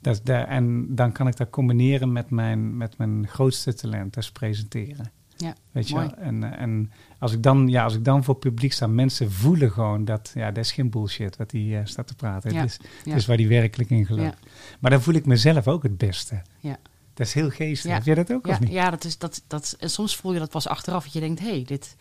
[0.00, 4.22] Dat, daar- en dan kan ik dat combineren met mijn, met mijn grootste talent, dat
[4.22, 5.10] is presenteren.
[5.36, 6.14] Ja, Weet je wel?
[6.14, 9.70] En, eh, en als, ik dan, ja, als ik dan voor publiek sta, mensen voelen
[9.72, 12.52] gewoon dat, ja, dat is geen bullshit wat hij eh, staat te praten.
[12.52, 13.10] Ja, Het, is, ja.
[13.10, 14.38] het is waar hij werkelijk in gelooft.
[14.80, 16.42] Maar dan voel ik mezelf ook het beste.
[16.60, 16.78] Ja.
[17.14, 17.92] Dat is heel geestig.
[17.92, 18.70] Heb jij dat ook of niet?
[18.70, 21.04] ja dat is, dat, dat, en soms voel je dat pas achteraf.
[21.04, 21.96] Dat je denkt, hé, hey, dit,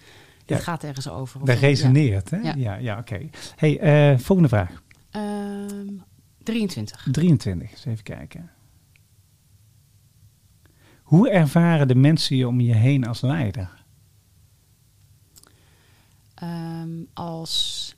[0.46, 1.42] dit gaat ergens over.
[1.42, 2.38] Of Dat resoneert, hè?
[2.38, 2.76] Ja.
[2.76, 3.30] Ja, oké.
[3.56, 4.84] Hey, eh, volgende vraag.
[5.12, 5.88] Ehm,
[6.44, 7.08] 23.
[7.12, 8.50] 23, eens even kijken.
[11.06, 13.84] Hoe ervaren de mensen je om je heen als leider?
[16.36, 17.96] Ehm, als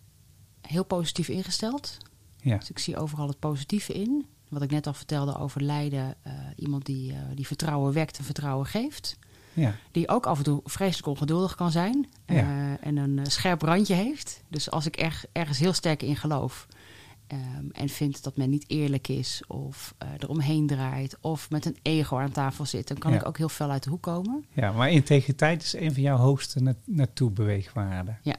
[0.62, 1.98] heel positief ingesteld.
[2.42, 4.26] Ja, Dus ik zie overal het positieve in.
[4.50, 6.16] Wat ik net al vertelde over leiden.
[6.22, 9.18] eh, iemand die, eh, die vertrouwen wekt en vertrouwen geeft.
[9.54, 12.08] ja, Die ook af en toe vreselijk ongeduldig kan zijn.
[12.26, 12.34] Ja.
[12.36, 14.44] eh, en een scherp randje heeft.
[14.48, 16.68] Dus als ik erg, ergens heel sterk in geloof.
[17.28, 19.42] Ehm, en vind dat men niet eerlijk is.
[19.48, 21.18] Of eh eromheen draait.
[21.22, 22.88] Of met een ego aan tafel zit.
[22.88, 23.20] Dan kan Ja.
[23.20, 24.46] ik ook heel fel uit de hoek komen.
[24.54, 28.20] ja, maar integriteit is een van jouw hoogste na naartoe beweegwaarden.
[28.24, 28.36] Ja.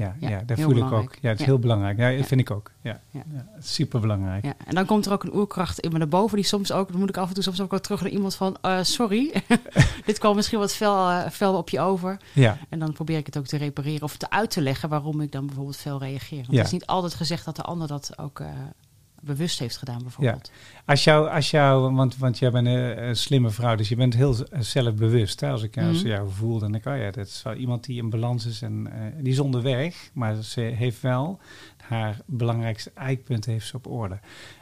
[0.00, 1.14] Ja, ja, Ja, dat voel ik ook.
[1.20, 1.98] Ja, het is heel belangrijk.
[1.98, 2.70] Ja, dat vind ik ook.
[2.80, 3.22] Ja, Ja.
[3.32, 3.46] ja.
[3.58, 4.44] super belangrijk.
[4.44, 6.36] Ja, en dan komt er ook een oerkracht in me naar boven.
[6.36, 8.34] Die soms ook, dan moet ik af en toe soms ook wel terug naar iemand
[8.34, 8.56] van...
[8.60, 9.32] eh, sorry,
[10.06, 12.16] dit kwam misschien wat fel, eh, fel op je over.
[12.34, 14.88] Ja, En dan probeer ik het ook te repareren of te uit te leggen...
[14.88, 16.36] waarom ik dan bijvoorbeeld fel reageer.
[16.38, 16.56] Want Ja.
[16.56, 18.48] het is niet altijd gezegd dat de ander dat ook eh,
[19.20, 20.50] bewust heeft gedaan bijvoorbeeld.
[20.86, 24.14] Als jou, als jou want, want jij bent een, een slimme vrouw, dus je bent
[24.14, 25.40] heel z- zelfbewust.
[25.40, 25.50] Hè?
[25.50, 26.06] Als ik als Mhm.
[26.08, 28.62] jou voel, dan denk ik, oh ja, dat is wel iemand die in balans is
[28.62, 31.38] en eh, die is onderweg, maar ze heeft wel
[31.90, 34.18] haar belangrijkste eikpunten heeft ze op orde.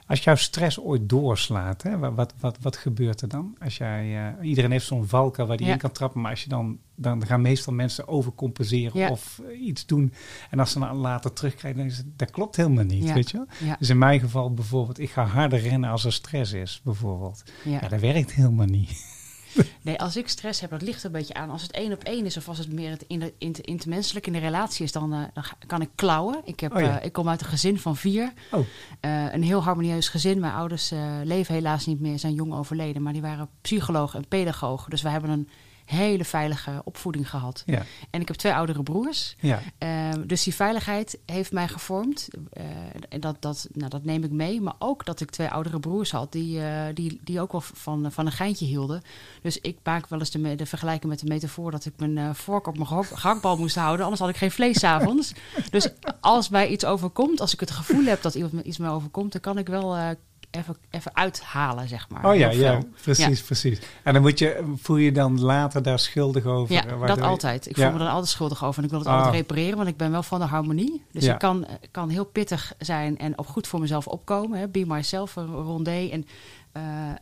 [0.07, 3.57] Als jouw stress ooit doorslaat, hè, wa- wat, wat, wat gebeurt er dan?
[3.63, 5.73] Als jij, eh, iedereen heeft zo'n valkuil waar die Ja.
[5.73, 9.11] in kan trappen, maar als je dan, dan gaan meestal mensen overcompenseren Ja.
[9.11, 10.13] of eh, iets doen.
[10.51, 13.15] En als ze dan later terugkrijgen, dan is het, dat klopt helemaal niet, Ja.
[13.15, 13.45] weet je
[13.79, 17.43] Dus in mijn geval bijvoorbeeld, ik ga harder rennen als er stress is, bijvoorbeeld.
[17.65, 17.71] ja.
[17.83, 19.17] Ja, dat werkt helemaal niet.
[19.83, 21.51] Nee, als ik stress heb, dat ligt er een beetje aan.
[21.51, 24.27] Als het één op één is of als het meer het in de, in, intermenselijk
[24.27, 26.41] in de relatie is, dan, eh, dan kan ik klauwen.
[26.45, 26.99] Ik, heb, Oh ja.
[26.99, 28.33] eh, ik kom uit een gezin van vier.
[28.51, 28.67] Oh.
[29.01, 30.41] Eh, een heel harmonieus gezin.
[30.41, 30.93] Mijn ouders
[31.25, 33.03] leven helaas niet meer, zijn jong overleden.
[33.03, 34.85] Maar die waren psycholoog en pedagoog.
[34.89, 35.49] Dus we hebben een
[35.89, 37.63] hele veilige opvoeding gehad.
[37.67, 39.37] Ja, En ik heb twee oudere broers.
[39.41, 39.89] ja, Eh,
[40.27, 42.29] dus die veiligheid heeft mij gevormd.
[42.53, 42.65] Eh,
[43.09, 44.61] en dat, dat, nou, dat neem ik mee.
[44.61, 48.13] Maar ook dat ik twee oudere broers had die, eh, die, die ook wel van,
[48.13, 49.03] van een geintje hielden.
[49.43, 52.35] Dus ik maak wel eens de, de vergelijking met de metafoor dat ik mijn eh,
[52.35, 54.03] vork op mijn gehaktbal moest houden.
[54.03, 55.33] Anders had ik geen vlees avonds.
[55.71, 55.89] dus
[56.21, 59.41] als mij iets overkomt, als ik het gevoel heb dat iemand iets me overkomt, dan
[59.41, 60.17] kan ik wel
[60.51, 62.25] even, even uithalen, zeg maar.
[62.27, 63.79] Oh ja, ja, precies, precies.
[64.03, 66.75] En dan moet je, voel je dan later daar schuldig over?
[66.75, 67.67] Ja, dat altijd.
[67.69, 67.83] Ik Ja.
[67.83, 68.79] voel me dan altijd schuldig over.
[68.79, 69.15] En ik wil het Ah.
[69.17, 71.03] altijd repareren, want ik ben wel van de harmonie.
[71.13, 74.59] Dus ik kan, kan heel pittig zijn en ook goed voor mezelf opkomen.
[74.59, 74.69] Hè.
[74.69, 76.09] Be myself, een rondé.
[76.09, 76.27] En
[76.73, 77.17] eh, eh,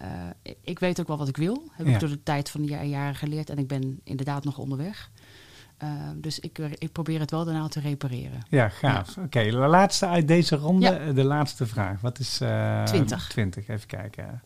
[0.62, 1.62] ik weet ook wel wat ik wil.
[1.73, 3.51] Heb ik door de tijd van de ja- jaren geleerd.
[3.51, 5.11] En ik ben inderdaad nog onderweg.
[5.77, 8.41] Eh, dus ik, ik probeer het wel daarna te repareren.
[8.49, 9.19] Ja, gaaf.
[9.19, 10.99] Oké, de laatste uit deze ronde, Ja.
[10.99, 12.01] eh, de laatste vraag.
[12.01, 12.41] Wat is...
[12.41, 13.29] eh 20.
[13.29, 14.43] 20, even kijken.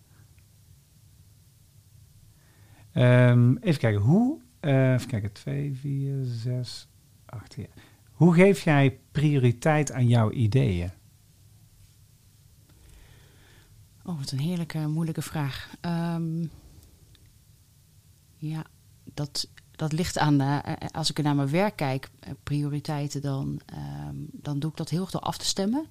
[2.93, 4.40] Ehm, even kijken, hoe...
[4.61, 6.88] eh, even kijken, 2, 4, 6,
[7.27, 7.66] 8, ja.
[8.12, 10.90] Hoe geef jij prioriteit aan jouw ideeën?
[14.05, 15.71] Oh, wat een heerlijke, moeilijke vraag.
[15.81, 16.47] Ehm,
[18.37, 18.64] ja,
[19.14, 19.49] dat,
[19.81, 24.14] dat ligt aan, eh, eh, als ik naar mijn werk kijk, eh, prioriteiten, dan, ehm,
[24.33, 25.87] dan doe ik dat heel door af te stemmen.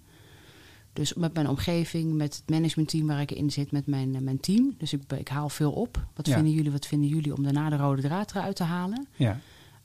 [0.93, 4.75] Dus met mijn omgeving, met het managementteam waar ik in zit, met mijn, mijn team.
[4.77, 6.05] Dus ik, ik haal veel op.
[6.15, 6.33] Wat Ja.
[6.33, 9.07] vinden jullie, wat vinden jullie om daarna de rode draad eruit te halen?
[9.15, 9.39] Ja,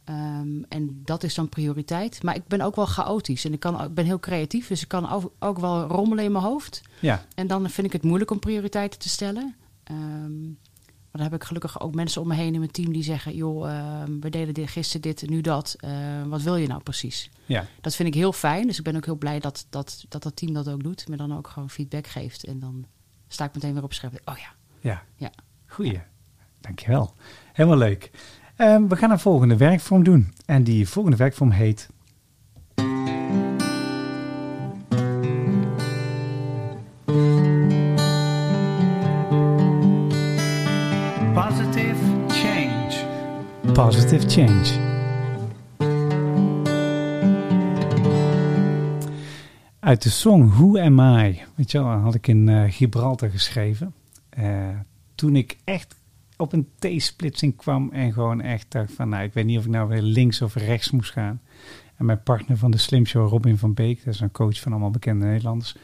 [0.05, 2.23] Ehm, en dat is dan prioriteit.
[2.23, 4.67] Maar ik ben ook wel chaotisch en ik, kan, ik ben heel creatief.
[4.69, 6.83] Dus ik kan ook, ook wel rommelen in mijn hoofd.
[7.01, 9.55] ja, En dan vind ik het moeilijk om prioriteiten te stellen.
[9.85, 10.33] Ehm,
[11.14, 13.35] maar dan heb ik gelukkig ook mensen om me heen in mijn team die zeggen:
[13.35, 15.77] joh, ehm, we deden dit, gisteren dit, nu dat.
[15.79, 15.90] Eh,
[16.27, 17.31] wat wil je nou precies?
[17.46, 17.66] ja.
[17.81, 18.66] Dat vind ik heel fijn.
[18.66, 21.09] Dus ik ben ook heel blij dat dat, dat, dat team dat ook doet.
[21.09, 22.44] Me dan ook gewoon feedback geeft.
[22.44, 22.87] En dan
[23.29, 24.20] sta ik meteen weer op scherp.
[24.24, 25.31] Oh ja, Ja, Ja.
[25.66, 26.00] goeie.
[26.61, 27.14] Dankjewel.
[27.53, 28.11] Helemaal leuk.
[28.57, 30.33] Ehm, we gaan een volgende werkvorm doen.
[30.46, 31.88] En die volgende werkvorm heet...
[43.75, 44.93] Positive Change.
[49.81, 51.43] Uit de song Who Am I?
[51.55, 53.95] Weet je wel, had ik in eh, Gibraltar geschreven.
[54.29, 54.69] Eh,
[55.15, 55.97] toen ik echt
[56.37, 59.09] op een T-splitsing kwam en gewoon echt dacht van...
[59.09, 61.41] Nou, ik weet niet of ik nou weer links of rechts moest gaan.
[61.97, 64.73] En mijn partner van de Slim Show, Robin van Beek, dat is een coach van
[64.73, 65.77] allemaal bekende Nederlanders.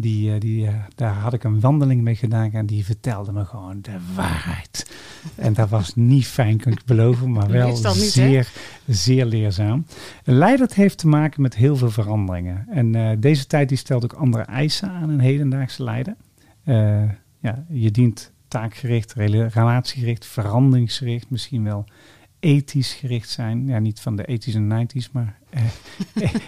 [0.00, 3.44] Die, eh, die, eh, daar had ik een wandeling mee gedaan en die vertelde me
[3.44, 4.90] gewoon de waarheid.
[5.34, 7.92] En dat was niet fijn, kan ik beloven, maar wel hè?
[7.94, 8.48] zeer,
[8.86, 9.86] zeer leerzaam.
[10.24, 12.66] Een leider heeft te maken met heel veel veranderingen.
[12.70, 16.16] En eh, deze tijd die stelt ook andere eisen aan een hedendaagse leider.
[17.42, 21.84] Ja, je dient taakgericht, rela- relatiegericht, veranderingsgericht, misschien wel
[22.40, 23.66] ethisch gericht zijn.
[23.66, 25.62] Ja, niet van de ethische 90s, maar eh,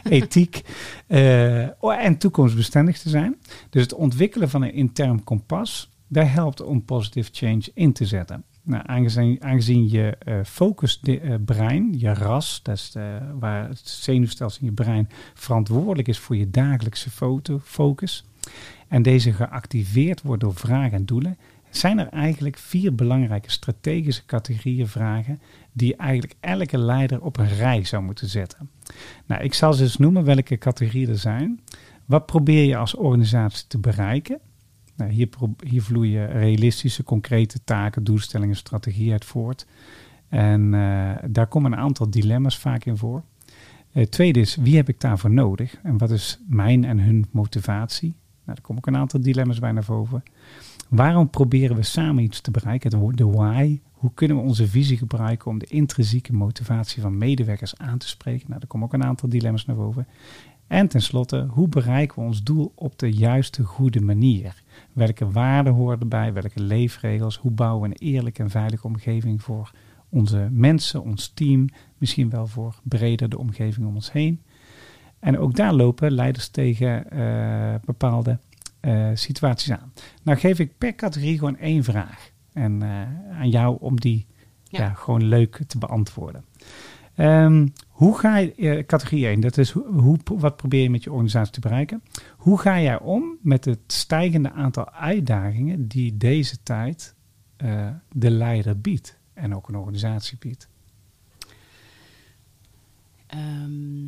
[0.19, 0.63] ethiek.
[1.07, 3.37] Eh, oh, en toekomstbestendig te zijn.
[3.71, 8.45] Dus het ontwikkelen van een intern kompas, daar helpt om positive change in te zetten.
[8.63, 14.67] Nou, aangezien, aangezien je eh focusbrein, je ras, dat is de, waar het zenuwstelsel in
[14.67, 18.25] je brein verantwoordelijk is voor je dagelijkse foto, focus,
[18.89, 21.39] en deze geactiveerd wordt door vragen en doelen,
[21.71, 25.41] zijn er eigenlijk vier belangrijke strategische categorieën vragen
[25.73, 28.71] die eigenlijk elke leider op een rij zou moeten zetten.
[29.27, 31.61] Nou, ik zal ze eens noemen welke categorieën er zijn.
[32.05, 34.39] Wat probeer je als organisatie te bereiken?
[34.97, 35.29] Nou, hier,
[35.67, 39.67] hier vloeien realistische, concrete taken, doelstellingen, strategieën uit voort.
[40.29, 43.23] En eh, daar komen een aantal dilemma's vaak in voor.
[43.91, 45.79] Het tweede is, wie heb ik daarvoor nodig?
[45.83, 48.09] En wat is mijn en hun motivatie?
[48.09, 50.23] Nou, daar komen ook een aantal dilemma's bij naar boven.
[50.89, 52.91] Waarom proberen we samen iets te bereiken?
[52.91, 53.81] De why.
[54.03, 58.47] Hoe kunnen we onze visie gebruiken om de intrinsieke motivatie van medewerkers aan te spreken?
[58.47, 60.07] Nou, daar komen ook een aantal dilemma's naar boven.
[60.67, 64.63] En tenslotte, hoe bereiken we ons doel op de juiste, goede manier?
[64.93, 66.33] Welke waarden horen erbij?
[66.33, 67.37] Welke leefregels?
[67.37, 69.71] Hoe bouwen we een eerlijke en veilige omgeving voor
[70.09, 74.43] onze mensen, ons team, misschien wel voor breder de omgeving om ons heen?
[75.19, 78.39] En ook daar lopen leiders tegen eh, bepaalde
[78.81, 79.93] eh, situaties aan.
[80.23, 82.32] Nou geef ik per categorie gewoon één vraag.
[82.53, 84.27] En eh, aan jou om die
[84.65, 84.81] ja.
[84.81, 84.95] Ja.
[84.95, 86.45] gewoon leuk te beantwoorden.
[87.15, 91.05] Ehm, hoe ga je, eh, categorie 1, dat is hoe, hoe, wat probeer je met
[91.05, 92.03] je organisatie te bereiken?
[92.37, 97.15] Hoe ga jij om met het stijgende aantal uitdagingen die deze tijd
[97.57, 100.69] eh, de leider biedt en ook een organisatie biedt?
[103.27, 104.03] Ehm,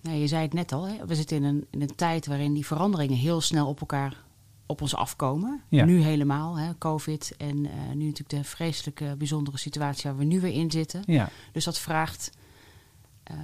[0.00, 1.06] nou, je zei het net al, hè?
[1.06, 4.24] we zitten in een, in een tijd waarin die veranderingen heel snel op elkaar
[4.72, 5.62] op ons afkomen.
[5.68, 5.84] Ja.
[5.84, 6.78] Nu helemaal, hè?
[6.78, 11.02] COVID en eh, nu natuurlijk de vreselijke, bijzondere situatie waar we nu weer in zitten.
[11.06, 12.30] Ja, Dus dat vraagt
[13.22, 13.36] eh,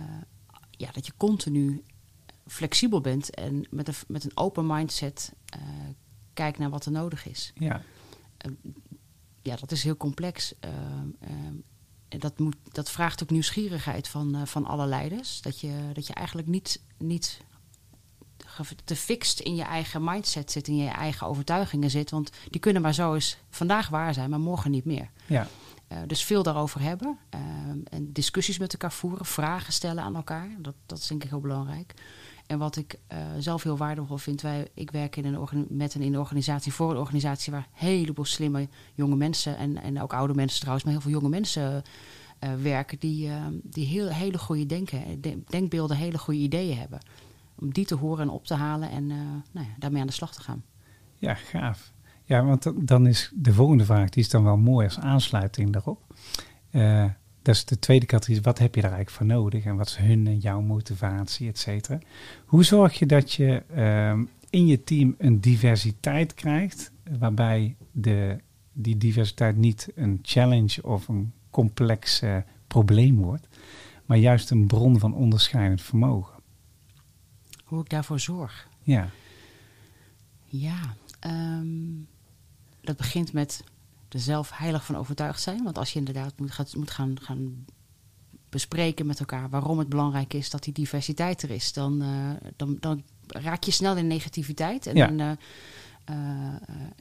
[0.71, 1.85] ja, dat je continu
[2.47, 5.61] flexibel bent en met een, met een open mindset eh,
[6.35, 7.53] kijkt naar wat er nodig is.
[7.55, 7.83] ja,
[9.43, 10.55] Ja, dat is heel complex.
[10.61, 10.71] Eh,
[11.21, 11.31] eh,
[12.09, 15.41] en dat, moet, dat vraagt ook nieuwsgierigheid van, van alle leiders.
[15.41, 17.41] Dat je, dat je eigenlijk niet, niet
[18.85, 22.11] te fixed in je eigen mindset zit, in je eigen overtuigingen zit.
[22.11, 25.11] Want die kunnen maar zo eens vandaag waar zijn, maar morgen niet meer.
[25.27, 25.47] ja,
[25.89, 27.19] Eh, dus veel daarover hebben.
[27.31, 27.41] eh,
[27.91, 30.49] en discussies met elkaar voeren, vragen stellen aan elkaar.
[30.59, 31.95] Dat, dat is denk ik heel belangrijk.
[32.47, 36.01] En wat ik eh, zelf heel waardevol vind, wij, ik werk in een met een,
[36.03, 40.13] in een organisatie voor een organisatie waar een heleboel slimme jonge mensen en, en ook
[40.13, 41.83] oude mensen trouwens, maar heel veel jonge mensen
[42.39, 46.99] eh, werken die, eh, die heel, hele goede denken, de- denkbeelden, hele goede ideeën hebben.
[47.61, 49.17] Om die te horen en op te halen en eh,
[49.53, 50.63] nou ja, daarmee aan de slag te gaan.
[51.17, 51.93] ja, gaaf.
[52.25, 56.15] Ja, want dan- is de volgende vraag, die is dan wel mooi als aansluiting daarop.
[56.71, 57.05] Eh,
[57.43, 59.97] dat is de tweede categorie, wat heb je daar eigenlijk voor nodig en wat is
[59.97, 61.99] hun en jouw motivatie, et cetera.
[62.47, 68.37] Hoe zorg je dat je ehm, in je team een diversiteit krijgt, waarbij de,
[68.73, 73.49] die diversiteit niet een challenge of een complex eh, probleem wordt,
[74.07, 76.37] maar juist een bron van onderscheidend vermogen?
[77.69, 78.69] Hoe ik daarvoor zorg.
[78.83, 79.09] Ja,
[80.51, 80.79] Ja,
[81.21, 81.67] ehm,
[82.81, 83.65] dat begint met
[84.09, 85.63] er zelf heilig van overtuigd zijn.
[85.65, 87.65] Want als je inderdaad moet, gaat, moet gaan, gaan
[88.49, 92.77] bespreken met elkaar waarom het belangrijk is dat die diversiteit er is, dan, eh, dan,
[92.81, 94.87] dan raak je snel in negativiteit.
[94.87, 95.07] En Ja.
[95.07, 95.31] dan, eh,
[96.05, 96.55] eh,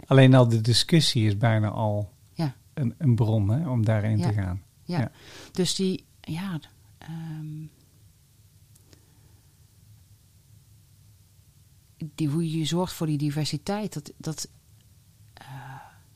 [0.06, 2.56] alleen al de discussie is bijna al Ja.
[2.74, 4.28] een, een bron hè, om daarin Ja.
[4.28, 4.62] te gaan.
[4.84, 5.00] ja.
[5.00, 5.12] Ja.
[5.52, 6.60] Dus die, ja.
[6.98, 7.46] ehm,
[12.16, 14.48] die, hoe je zorgt voor die diversiteit, dat, dat,
[15.34, 15.46] eh,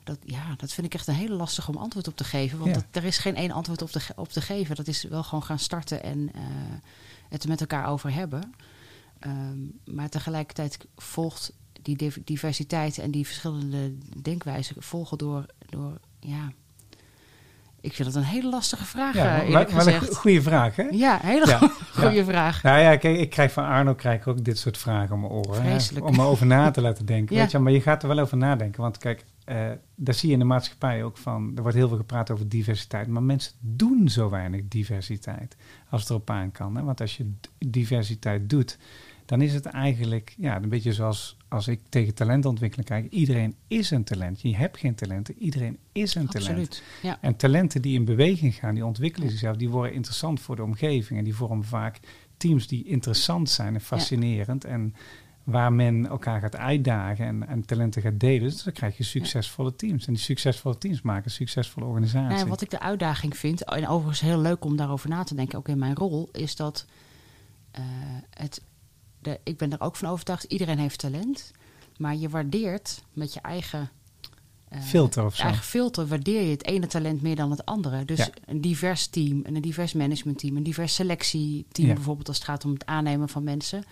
[0.04, 2.60] dat, ja, dat vind ik echt een hele lastig om antwoord op te geven.
[2.60, 2.82] Want Ja.
[2.82, 4.76] dat- er is geen één antwoord op te, op te geven.
[4.76, 6.42] Dat is wel gewoon gaan starten en eh,
[7.30, 8.54] het er met elkaar over hebben.
[9.20, 16.52] Ehm, maar tegelijkertijd volgt die div- diversiteit en die verschillende denkwijzen volgen door, door ja.
[17.82, 20.84] Ik vind het een hele lastige vraag, Ja, eh, maar, een goede vraag, hè?
[20.92, 21.58] Ja, hele Ja,
[22.02, 22.24] goede ja.
[22.24, 22.64] vraag.
[22.64, 25.32] Nou ja, kijk, ik krijg van Arno krijg ik ook dit soort vragen om mijn
[25.32, 25.64] oren.
[25.64, 26.00] hè.
[26.02, 27.36] Om erover na te laten denken.
[27.36, 27.42] Ja.
[27.42, 28.82] Weet je, maar je gaat er wel over nadenken.
[28.82, 29.56] Want kijk, eh,
[29.96, 33.08] daar zie je in de maatschappij ook van, er wordt heel veel gepraat over diversiteit,
[33.08, 35.56] maar mensen doen zo weinig diversiteit
[35.90, 36.76] als het erop aan kan.
[36.76, 36.84] Hè?
[36.84, 38.78] Want als je diversiteit doet,
[39.26, 43.12] dan is het eigenlijk ja, een beetje zoals als ik tegen talentontwikkeling kijk.
[43.12, 44.42] Iedereen is een talent.
[44.42, 46.50] Je hebt geen talenten, iedereen is een talent.
[46.50, 46.84] Absoluut.
[47.02, 47.18] Ja.
[47.22, 51.20] En talenten die in beweging gaan, die ontwikkelen zichzelf, die worden interessant voor de omgeving.
[51.20, 52.00] En die vormen vaak
[52.38, 54.66] teams die interessant zijn en fascinerend.
[54.66, 54.96] En
[55.44, 58.50] waar men elkaar gaat uitdagen en, en talenten gaat delen.
[58.50, 60.08] Dus dan krijg je succesvolle teams.
[60.08, 62.30] En die succesvolle teams maken succesvolle organisaties.
[62.30, 65.36] Nou, ja, wat ik de uitdaging vind, en overigens heel leuk om daarover na te
[65.36, 66.86] denken, ook in mijn rol, is dat
[67.72, 67.84] eh,
[68.30, 68.62] het,
[69.22, 71.52] de, ik ben er ook van overtuigd, iedereen heeft talent,
[71.98, 73.90] maar je waardeert met je eigen
[74.68, 75.44] eh, Filter of zo.
[75.44, 78.06] eigen filter, waardeer je het ene talent meer dan het andere.
[78.06, 78.30] Dus Ja.
[78.46, 81.94] een divers team, en een divers managementteam, een divers selectieteam, Ja.
[81.94, 83.84] bijvoorbeeld als het gaat om het aannemen van mensen,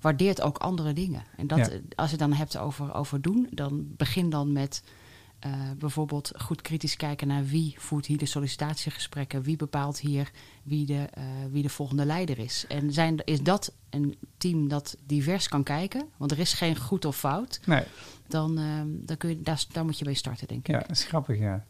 [0.00, 1.24] waardeert ook andere dingen.
[1.36, 1.68] En dat, Ja.
[1.68, 4.82] eh, als je het dan hebt over, over doen, dan begin dan met
[5.38, 10.30] eh, bijvoorbeeld goed kritisch kijken naar wie voert hier de sollicitatiegesprekken, wie bepaalt hier
[10.62, 12.64] wie de, eh, wie de volgende leider is.
[12.68, 17.04] En zijn, is dat een team dat divers kan kijken, want er is geen goed
[17.04, 17.84] of fout, Nee,
[18.26, 20.74] dan, ehm, dan kun je, daar, daar moet je mee starten, denk ik.
[20.74, 21.64] ja, dat is grappig, ja.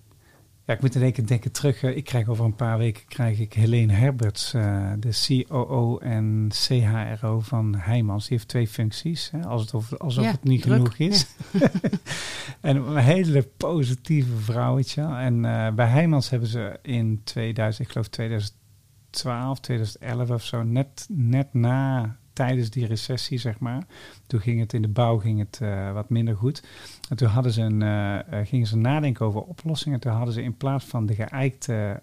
[0.68, 1.82] Ja, ik moet in één keer denken terug.
[1.82, 7.40] Ik krijg over een paar weken krijg ik Helene Herberts, eh, de COO en CHRO
[7.40, 8.28] van Heijmans.
[8.28, 11.26] Die heeft twee functies, hè, als het over, alsof Ja, het niet druk, genoeg is.
[12.60, 15.02] en een hele positieve vrouwtje.
[15.02, 21.06] En eh, bij Heijmans hebben ze in 2000, ik geloof 2012, 2011 of zo, net,
[21.08, 23.82] net na tijdens die recessie, zeg maar.
[24.26, 26.62] Toen ging het in de bouw ging het, eh, wat minder goed.
[27.08, 30.00] En toen hadden ze een, eh, eh, gingen ze nadenken over oplossingen.
[30.00, 32.00] Toen hadden ze in plaats van de geëikte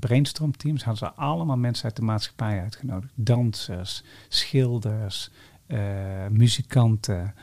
[0.00, 3.12] brainstormteams, hadden ze allemaal mensen uit de maatschappij uitgenodigd.
[3.14, 5.30] Dansers, schilders,
[6.30, 7.34] muzikanten,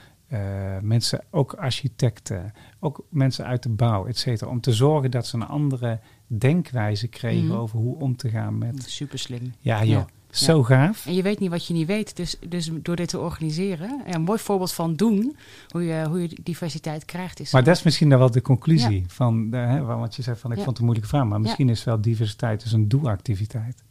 [0.82, 4.52] mensen, ook architecten, ook mensen uit de bouw, et cetera.
[4.52, 7.58] Om te zorgen dat ze een andere denkwijze kregen Mhm.
[7.58, 8.84] over hoe om te gaan met...
[8.84, 9.54] Super slim.
[9.60, 10.06] Ja joh, Ja.
[10.32, 11.06] Zo gaaf.
[11.06, 12.16] En je weet niet wat je niet weet.
[12.16, 15.36] Dus, dus door dit te organiseren, en een mooi voorbeeld van doen,
[15.70, 17.52] hoe je, hoe je diversiteit krijgt, is.
[17.52, 20.52] Maar dat is misschien dan wel de conclusie van, de, hè, want je zei van
[20.52, 20.64] ik Ja.
[20.64, 23.84] vond het een moeilijke vraag, maar misschien is wel diversiteit dus een doelactiviteit.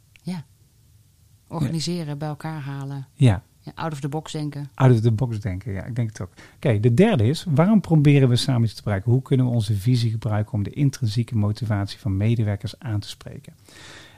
[1.47, 4.69] organiseren, bij elkaar halen, Ja, ja, out of the box denken.
[4.75, 6.29] out of the box denken, ja, ik denk het ook.
[6.55, 9.11] Oké, de derde is, waarom proberen we samen iets te bereiken?
[9.11, 13.53] Hoe kunnen we onze visie gebruiken om de intrinsieke motivatie van medewerkers aan te spreken?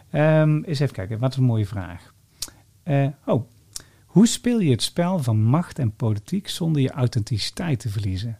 [0.09, 2.10] Ehm eens even kijken, wat een mooie vraag.
[2.91, 3.43] Eh, oh,
[4.05, 8.39] hoe speel je het spel van macht en politiek zonder je authenticiteit te verliezen?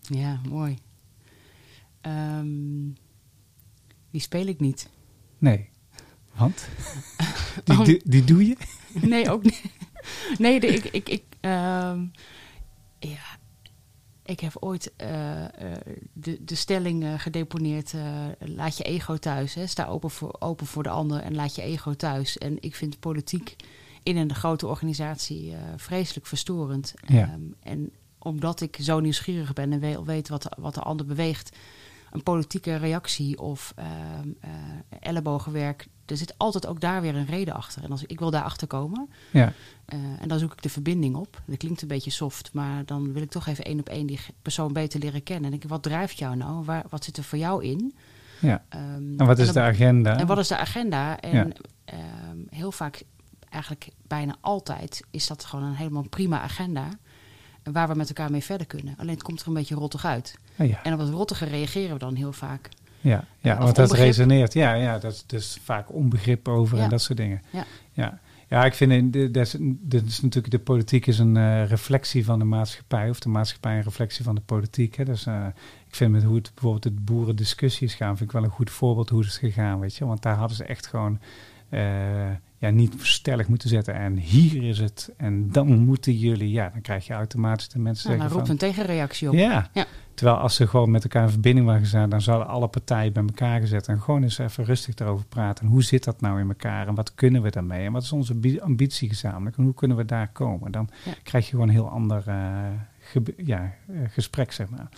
[0.00, 0.78] Ja, mooi.
[2.00, 2.88] Ehm,
[4.10, 4.88] die speel ik niet.
[5.38, 5.68] Nee,
[6.34, 6.68] want
[7.64, 7.84] die, Oh.
[7.84, 8.56] die, die doe je?
[9.00, 9.62] Nee, ook niet.
[10.38, 12.06] Nee, de, ik, ik, ik, ehm,
[12.98, 13.37] ja,
[14.28, 15.50] ik heb ooit eh, eh,
[16.12, 17.92] de, de stelling eh, gedeponeerd:
[18.38, 19.54] laat je ego thuis.
[19.54, 19.66] Hè.
[19.66, 22.38] Sta open voor, open voor de ander en laat je ego thuis.
[22.38, 23.56] En ik vind politiek
[24.02, 26.94] in een grote organisatie vreselijk verstorend.
[27.06, 27.22] Ja.
[27.22, 31.56] Ehm, en omdat ik zo nieuwsgierig ben en we- weet wat, wat de ander beweegt,
[32.10, 34.50] een politieke reactie of ehm, eh,
[35.00, 35.86] ellebogenwerk.
[36.10, 37.84] Er zit altijd ook daar weer een reden achter.
[37.84, 39.52] En als ik wil daar achter komen, Ja,
[39.84, 41.42] eh, en dan zoek ik de verbinding op.
[41.46, 44.20] Dat klinkt een beetje soft, maar dan wil ik toch even één op één die
[44.42, 45.44] persoon beter leren kennen.
[45.44, 46.64] En denk ik, wat drijft jou nou?
[46.64, 47.94] Waar, wat zit er voor jou in?
[48.40, 48.64] ja.
[48.68, 48.82] Ehm,
[49.20, 50.18] En wat is dan- de agenda?
[50.18, 51.20] En wat is de agenda?
[51.20, 51.46] En Ja.
[51.84, 53.02] ehm, heel vaak,
[53.50, 56.88] eigenlijk bijna altijd, is dat gewoon een helemaal prima agenda.
[57.72, 58.94] Waar we met elkaar mee verder kunnen.
[58.98, 60.34] Alleen het komt er een beetje rottig uit.
[60.58, 60.82] Oh, ja.
[60.82, 62.68] En op het rottige reageren we dan heel vaak.
[63.00, 64.52] Ja, ja want dat resoneert.
[64.52, 66.82] Ja, ja, dat is dus vaak onbegrip over Ja.
[66.84, 67.42] en dat soort dingen.
[67.50, 67.64] Ja.
[67.92, 68.18] ja.
[68.50, 71.66] Ja, ik vind, in de- dat is, dat is natuurlijk, de politiek is een eh,
[71.66, 74.96] reflectie van de maatschappij, of de maatschappij een reflectie van de politiek.
[74.96, 75.04] Hè.
[75.04, 75.46] Dus eh,
[75.88, 79.08] ik vind met hoe het bijvoorbeeld de boerendiscussies gaan, vind ik wel een goed voorbeeld
[79.08, 80.06] hoe het is gegaan, weet je.
[80.06, 81.18] Want daar hadden ze echt gewoon
[81.68, 81.80] eh,
[82.58, 83.94] ja, niet stellig moeten zetten.
[83.94, 88.08] En hier is het, en dan moeten jullie, ja, dan krijg je automatisch de mensen
[88.08, 88.68] Nou, dan zeggen roept van...
[88.68, 89.34] een tegenreactie op.
[89.34, 89.70] Ja.
[89.72, 89.86] Ja.
[90.18, 93.22] Terwijl als ze gewoon met elkaar in verbinding waren gezet, dan zouden alle partijen bij
[93.22, 95.64] elkaar gezet en gewoon eens even rustig erover praten.
[95.64, 97.86] En hoe zit dat nou in elkaar en wat kunnen we daarmee?
[97.86, 100.72] En wat is onze bi- ambitie gezamenlijk en hoe kunnen we daar komen?
[100.72, 101.12] Dan Ja.
[101.22, 104.88] krijg je gewoon een heel ander eh, ja, eh, gesprek, zeg maar.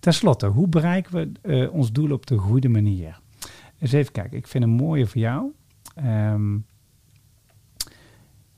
[0.00, 1.32] Ten slotte, hoe bereiken we
[1.64, 3.20] eh, ons doel op de goede manier?
[3.78, 5.52] Eens even kijken, ik vind een mooie voor jou.
[5.94, 6.56] Ehm,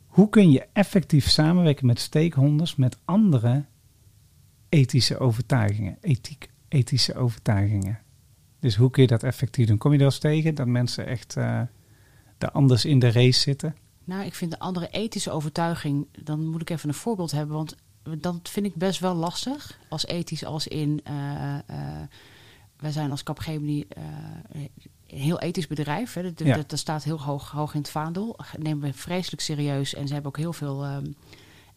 [0.06, 3.64] hoe kun je effectief samenwerken met stakeholders met andere
[4.68, 7.98] ethische overtuigingen, ethiek, ethische overtuigingen.
[8.60, 9.78] Dus hoe kun je dat effectief doen?
[9.78, 13.76] Kom je eens tegen dat mensen echt er anders in de race zitten?
[14.04, 17.56] Nou, ik vind een andere ethische overtuiging, dan moet ik even een voorbeeld hebben.
[17.56, 17.76] Want
[18.18, 19.78] dan vind ik best wel lastig.
[19.88, 21.00] Als ethisch als in...
[21.04, 21.58] eh,
[22.76, 23.86] wij zijn als Capgemini
[24.52, 24.70] een
[25.06, 26.14] heel ethisch bedrijf.
[26.14, 26.22] Hè.
[26.22, 26.56] Dat, Ja.
[26.56, 28.36] dat, dat staat heel hoog, hoog in het vaandel.
[28.58, 29.94] Nemen we vreselijk serieus.
[29.94, 31.06] En ze hebben ook heel veel, ehm,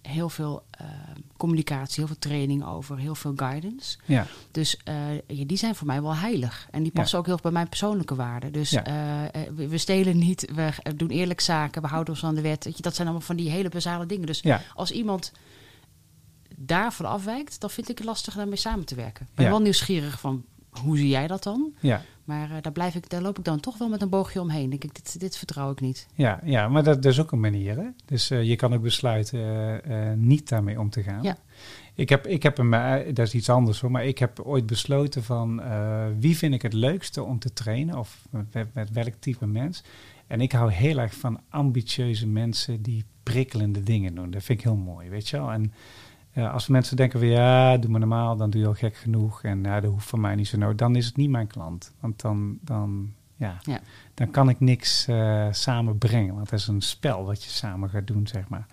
[0.02, 0.88] heel veel ehm,
[1.38, 3.97] communicatie, heel veel training over, heel veel guidance.
[4.06, 6.68] Ja, Dus eh, ja, die zijn voor mij wel heilig.
[6.72, 6.99] En die Ja.
[6.99, 8.52] passen ook heel erg bij mijn persoonlijke waarden.
[8.52, 8.84] Dus Ja.
[8.86, 12.36] eh, eh, we, we stelen niet, we eh, doen eerlijk zaken, we houden ons aan
[12.36, 12.64] de wet.
[12.78, 14.26] Dat zijn allemaal van die hele basale dingen.
[14.26, 15.32] Dus ja, als iemand
[16.58, 19.26] daarvan afwijkt, dan vind ik het lastig daarmee samen te werken.
[19.26, 21.74] Ik ben wel nieuwsgierig van, hoe zie jij dat dan?
[21.80, 22.02] ja.
[22.24, 24.69] Maar eh, daar, blijf ik, daar loop ik dan toch wel met een boogje omheen.
[24.69, 26.07] Denk ik, dit, dit vertrouw ik niet.
[26.13, 27.78] Ja, ja maar dat, dat is ook een manier.
[27.78, 27.88] Hè?
[28.05, 31.24] Dus eh, je kan ook besluiten eh, niet daarmee om te gaan.
[31.24, 31.38] Ja.
[31.95, 32.72] Ik heb, ik heb een,
[33.13, 35.61] dat is iets anders hoor, maar ik heb ooit besloten van
[36.19, 39.84] wie vind ik het leukste om te trainen of met, met welk type mens.
[40.28, 44.32] En ik hou heel erg van ambitieuze mensen die prikkelende dingen doen.
[44.32, 45.51] Dat vind ik heel mooi, weet je wel.
[45.51, 45.74] En
[46.34, 49.43] eh, als mensen denken van ja, doe maar normaal, dan doe je al gek genoeg
[49.43, 51.93] en ja, dat hoeft voor mij niet zo nodig, dan is het niet mijn klant.
[51.99, 53.79] Want dan, dan, ja, Ja.
[54.13, 58.07] dan kan ik niks eh samenbrengen, want dat is een spel wat je samen gaat
[58.07, 58.65] doen, zeg maar.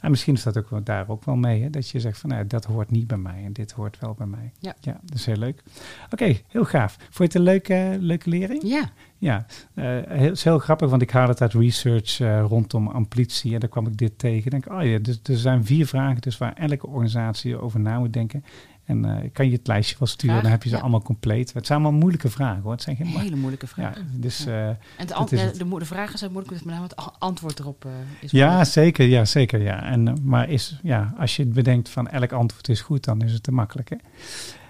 [0.00, 1.70] En misschien is dat ook wel, daar ook wel mee, hè?
[1.70, 4.26] dat je zegt van nou, dat hoort niet bij mij en dit hoort wel bij
[4.26, 4.52] mij.
[4.58, 4.74] Ja.
[4.80, 5.62] ja dat is heel leuk.
[6.10, 6.96] Oké, heel gaaf.
[6.98, 8.62] Vond je het een leuke, leuke lering?
[8.64, 8.90] Ja,
[9.22, 12.88] Ja, eh, heel, het is heel grappig, want ik haal het uit research eh, rondom
[12.88, 14.44] amplitie en daar kwam ik dit tegen.
[14.44, 17.98] Ik denk, oh ja, dus, er zijn vier vragen dus waar elke organisatie over na
[17.98, 18.44] moet denken.
[18.84, 20.80] En eh, ik kan je het lijstje wel sturen, dan heb je ze ja.
[20.80, 21.52] allemaal compleet.
[21.52, 22.72] Het zijn allemaal moeilijke vragen hoor.
[22.72, 23.98] Het zijn geen hele moeilijke ja, vraag.
[24.12, 24.76] dus, Ja.
[24.96, 25.54] En de, ant- de, het.
[25.54, 27.86] de, mo- de vragen zijn moeilijk, met name het antwoord erop
[28.20, 28.70] is ja, moeilijk.
[28.70, 29.82] zeker, ja, zeker, ja.
[29.82, 33.32] En, maar is, ja, als je het bedenkt van elk antwoord is goed, dan is
[33.32, 33.88] het te makkelijk.
[33.88, 33.96] Hè?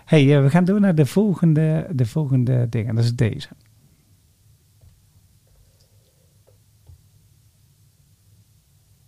[0.05, 2.89] hey, we gaan door naar de volgende, de volgende ding.
[2.89, 3.49] En dat is deze.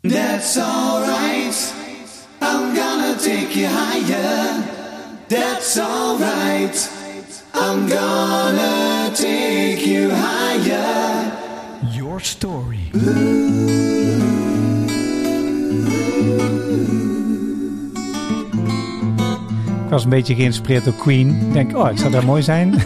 [0.04, 1.74] That's alright.
[2.42, 4.62] I'm gonna take you higher.
[5.28, 6.90] That's alright.
[7.54, 11.32] I'm gonna take you higher.
[11.90, 12.90] Your story.
[19.84, 21.28] Ik was een beetje geïnspireerd door Queen.
[21.28, 22.74] Ik denk, oh, het zou daar mooi zijn.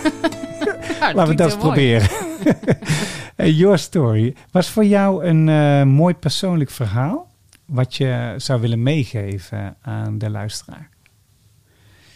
[1.00, 2.08] Ja, Laten we dat eens proberen.
[3.46, 4.34] Your Story.
[4.50, 7.30] Was voor jou een eh, mooi persoonlijk verhaal...
[7.64, 10.90] wat je zou willen meegeven aan de luisteraar?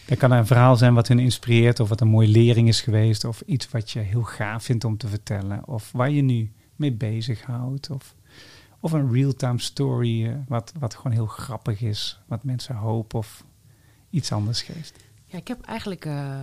[0.05, 1.79] Dat kan een verhaal zijn wat hun inspireert...
[1.79, 3.25] of wat een mooie lering is geweest...
[3.25, 5.67] of iets wat je heel gaaf vindt om te vertellen...
[5.67, 7.89] of waar je nu mee bezighoudt...
[7.89, 8.15] of,
[8.79, 10.25] of een real-time story...
[10.25, 12.19] eh, wat, wat gewoon heel grappig is...
[12.27, 13.43] wat mensen hopen of
[14.09, 15.03] iets anders geeft.
[15.25, 16.39] Ja, ik heb eigenlijk eh,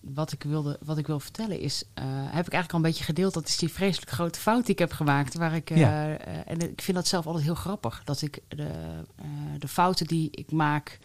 [0.00, 3.04] wat ik wilde, wat ik wil vertellen is, eh, heb ik eigenlijk al een beetje
[3.04, 3.34] gedeeld.
[3.34, 5.34] Dat is die vreselijk grote fout die ik heb gemaakt.
[5.34, 6.16] Waar ik, eh, Ja.
[6.44, 8.02] en ik vind dat zelf altijd heel grappig.
[8.04, 8.68] Dat ik de,
[9.16, 9.26] eh,
[9.58, 10.98] de fouten die ik maak,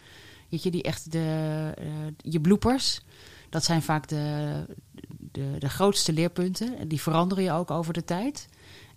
[0.48, 1.74] weet je, die echt de,
[2.16, 3.00] je bloepers.
[3.50, 4.52] Dat zijn vaak de,
[5.32, 6.78] de, de grootste leerpunten.
[6.78, 8.48] En Die veranderen je ook over de tijd.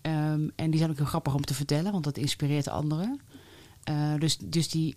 [0.01, 3.19] Ehm, en die zijn ook heel grappig om te vertellen, want dat inspireert anderen.
[4.19, 4.95] Dus, dus die,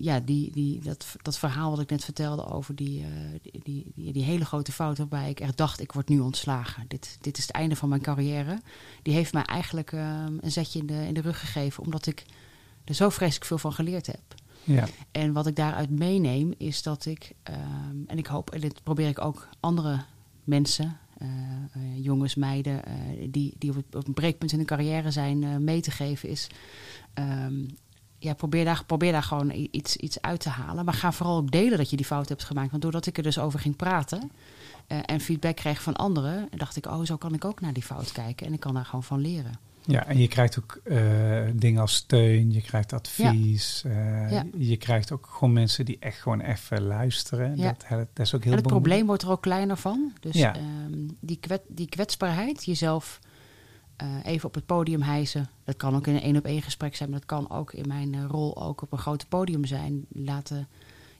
[0.00, 3.08] ja, die, die, dat, dat verhaal wat ik net vertelde over die, eh,
[3.42, 6.84] die, die, die, die hele grote fout waarbij ik echt dacht, ik word nu ontslagen.
[6.88, 8.60] Dit, dit is het einde van mijn carrière.
[9.02, 12.24] Die heeft mij eigenlijk ehm, een zetje in de, in de rug gegeven, omdat ik
[12.84, 14.20] er zo vreselijk veel van geleerd heb.
[14.64, 18.82] Ja, En wat ik daaruit meeneem is dat ik, ehm, en ik hoop, en dit
[18.82, 20.04] probeer ik ook andere
[20.44, 21.28] mensen, eh,
[21.72, 22.82] eh, jongens, meiden,
[23.30, 26.46] die, die op, het- op een breekpunt in hun carrière zijn, mee te geven, is
[27.14, 27.64] ehm,
[28.18, 30.84] ja, probeer, daar, probeer daar gewoon iets, iets uit te halen.
[30.84, 32.70] Maar ga vooral ook delen dat je die fout hebt gemaakt.
[32.70, 34.30] Want doordat ik er dus over ging praten
[34.86, 37.82] eh, en feedback kreeg van anderen, dacht ik, oh, zo kan ik ook naar die
[37.82, 38.46] fout kijken.
[38.46, 39.58] En ik kan daar gewoon van leren.
[39.88, 40.98] Ja, en je krijgt ook eh,
[41.54, 43.82] dingen als steun, je krijgt advies.
[43.86, 44.44] eh, Ja.
[44.56, 47.56] Je krijgt ook gewoon mensen die echt gewoon even luisteren.
[47.56, 47.76] Ja.
[47.88, 50.12] Dat, dat is ook heel en het probleem wordt er ook kleiner van.
[50.20, 50.54] Dus ehm,
[51.20, 53.18] die, kwet, die kwetsbaarheid, jezelf
[53.96, 55.48] eh, even op het podium hijsen.
[55.64, 57.88] Dat kan ook in een één op één gesprek zijn, maar dat kan ook in
[57.88, 60.06] mijn eh, rol ook op een groot podium zijn.
[60.08, 60.68] Laten,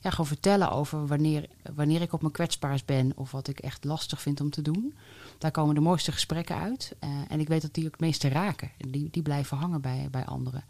[0.01, 3.85] ja, gewoon vertellen over wanneer, wanneer ik op mijn kwetsbaars ben of wat ik echt
[3.85, 4.95] lastig vind om te doen.
[5.39, 6.97] Daar komen de mooiste gesprekken uit.
[6.99, 8.71] Eh, en ik weet dat die ook het meeste raken.
[8.79, 10.65] En die, die blijven hangen bij, bij anderen.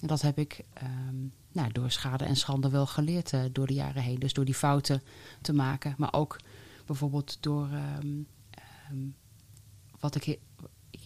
[0.00, 1.16] En dat heb ik ehm,
[1.52, 4.18] nou, door schade en schande wel geleerd door de jaren heen.
[4.18, 5.02] Dus door die fouten
[5.40, 5.94] te maken.
[5.96, 6.36] Maar ook
[6.86, 8.08] bijvoorbeeld door ehm,
[8.50, 9.06] ehm,
[10.00, 10.38] wat ik.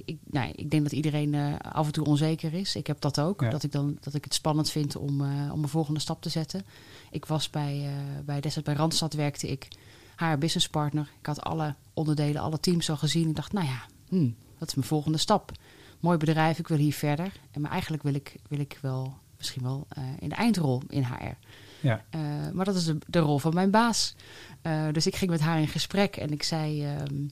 [0.05, 2.77] Ik, nou, ik denk dat iedereen eh, af en toe onzeker is.
[2.77, 3.41] Ik heb dat ook.
[3.41, 3.51] Ja.
[3.51, 6.29] Dat, ik dan, dat ik het spannend vind om, eh, om een volgende stap te
[6.29, 6.65] zetten.
[7.11, 9.69] Ik was bij, eh, bij destijds bij Randstad werkte ik
[10.15, 11.11] haar businesspartner.
[11.21, 13.29] Ik had alle onderdelen, alle teams al gezien.
[13.29, 15.53] Ik dacht, nou ja, hmm, dat is mijn volgende stap.
[16.01, 17.33] Mooi bedrijf, ik wil hier verder.
[17.51, 19.87] En maar eigenlijk wil ik, wil ik wel misschien wel
[20.19, 21.37] in de eindrol in HR.
[21.81, 22.05] Ja.
[22.53, 24.15] Maar dat is de, de rol van mijn baas.
[24.93, 26.85] Dus ik ging met haar in gesprek en ik zei...
[26.85, 27.27] ehm,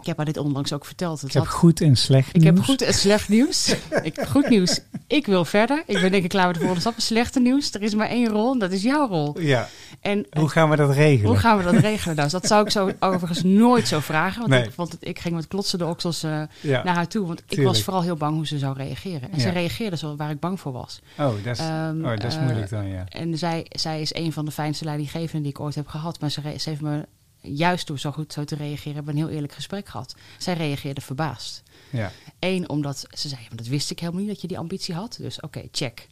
[0.00, 1.20] ik heb haar dit onlangs ook verteld.
[1.20, 2.66] Het Ik heb goed en slecht ik heb nieuws.
[2.66, 3.74] goed en slecht nieuws.
[4.02, 4.80] ik heb goed nieuws.
[5.06, 5.82] Ik wil verder.
[5.86, 6.94] Ik ben denk ik klaar met de volgende stap.
[7.00, 7.74] Slechte nieuws.
[7.74, 9.40] Er is maar één rol en dat is jouw rol.
[9.40, 9.68] Ja.
[10.00, 11.30] En Hoe gaan we dat regelen?
[11.30, 12.16] hoe gaan we dat regelen?
[12.16, 14.38] Nou, dat zou ik zo overigens nooit zo vragen.
[14.38, 14.64] Want Nee.
[14.64, 16.82] ik, want ik ging met klotsende oksels eh, ja.
[16.84, 17.26] naar haar toe.
[17.26, 19.32] Want ik was vooral heel bang hoe ze zou reageren.
[19.32, 21.00] En ze reageerde zo waar ik bang voor was.
[21.18, 23.04] oh, dat is, Ehm, oh, dat is eh, moeilijk dan, ja.
[23.08, 26.20] En zij, zij is een van de fijnste leidinggevenden die ik ooit heb gehad.
[26.20, 27.06] Maar ze, ze heeft me
[27.48, 28.94] juist door zo goed zo te reageren...
[28.94, 30.14] hebben we een heel eerlijk gesprek gehad.
[30.38, 31.62] Zij reageerde verbaasd.
[31.90, 32.12] ja.
[32.38, 35.16] Eén, omdat ze zei, maar dat wist ik helemaal niet dat je die ambitie had.
[35.20, 36.08] Dus oké, check.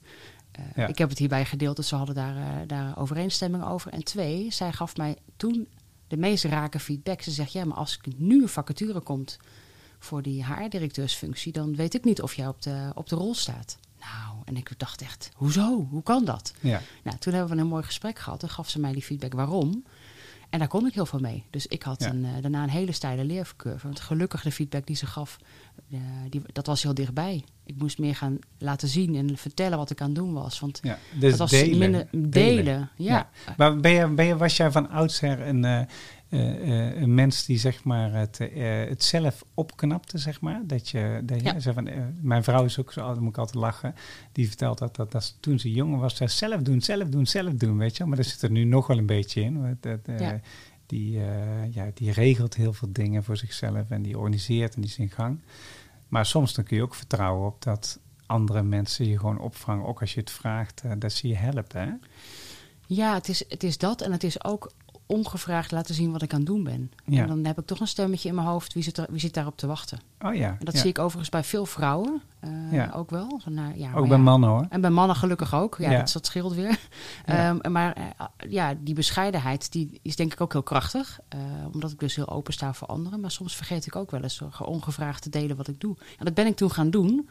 [0.53, 0.87] Eh, Ja.
[0.87, 3.93] Ik heb het hierbij gedeeld, dus ze hadden daar, eh, daar overeenstemming over.
[3.93, 5.69] En twee, zij gaf mij toen
[6.09, 7.23] de meest rake feedback.
[7.23, 9.37] Ze zegt, ja, maar als ik nu een vacature komt
[9.99, 11.53] voor die HR-directeursfunctie...
[11.53, 13.79] dan weet ik niet of jij op de, op de rol staat.
[14.01, 15.87] Nou, en ik dacht echt, hoezo?
[15.91, 16.53] Hoe kan dat?
[16.61, 16.81] ja.
[17.03, 18.41] Nou, toen hebben we een mooi gesprek gehad.
[18.41, 19.85] Toen gaf ze mij die feedback waarom.
[20.55, 21.45] En daar kon ik heel veel mee.
[21.51, 22.09] Dus ik had Ja.
[22.09, 23.87] een, eh, daarna een hele steile leercurve.
[23.87, 25.39] Want gelukkig de feedback die ze gaf,
[25.91, 25.99] eh,
[26.31, 27.45] die, dat was heel dichtbij.
[27.65, 30.61] Ik moest meer gaan laten zien en vertellen wat ik aan het doen was.
[30.61, 30.99] Want ja.
[31.19, 31.79] Dus dat was delen.
[31.79, 32.91] minder delen.
[32.97, 33.31] Ja.
[33.57, 35.87] Maar ben je, ben je, was jij van oudsher een,
[36.29, 40.63] eh, eh, een mens die zeg maar het, eh, het zelf opknapte, zeg maar?
[40.67, 41.61] Dat je, dat je Ja.
[41.61, 41.89] zei van,
[42.21, 43.95] mijn vrouw is ook zo, daar moet ik altijd lachen.
[44.33, 47.27] Die vertelt dat, dat, dat ze toen ze jonger was, zei zelf doen, zelf doen,
[47.27, 48.05] zelf doen, weet je.
[48.05, 49.77] Maar er zit er nu nog wel een beetje in.
[49.81, 50.41] Dat, Ja.
[50.87, 51.11] die,
[51.71, 55.11] ja, die regelt heel veel dingen voor zichzelf en die organiseert en die is in
[55.11, 55.41] gang.
[56.09, 60.01] Maar soms dan kun je ook vertrouwen op dat andere mensen je gewoon opvangen, ook
[60.01, 61.93] als je het vraagt, dat ze je helpen, hè?
[62.87, 64.01] Ja, het is, het is dat.
[64.01, 64.73] En het is ook
[65.07, 66.91] ongevraagd laten zien wat ik aan het doen ben.
[67.05, 67.23] Ja.
[67.23, 68.73] En dan heb ik toch een stemmetje in mijn hoofd.
[68.73, 69.99] Wie zit, er, wie zit daarop te wachten?
[70.25, 70.49] Oh ja.
[70.49, 70.81] En dat ja.
[70.81, 72.91] zie ik overigens bij veel vrouwen eh, Ja.
[72.95, 73.41] ook wel.
[73.45, 74.67] Nou, ja, Ook bij mannen hoor.
[74.69, 75.77] En bij mannen gelukkig ook.
[75.79, 75.91] Ja.
[75.99, 76.79] Dat, dat scheelt weer.
[77.25, 81.21] Ehm, maar eh, ja, die bescheidenheid die is denk ik ook heel krachtig.
[81.29, 81.39] eh,
[81.73, 83.21] omdat ik dus heel open sta voor anderen.
[83.21, 85.97] Maar soms vergeet ik ook wel eens ongevraagd te delen wat ik doe.
[86.19, 87.29] En dat ben ik toen gaan doen.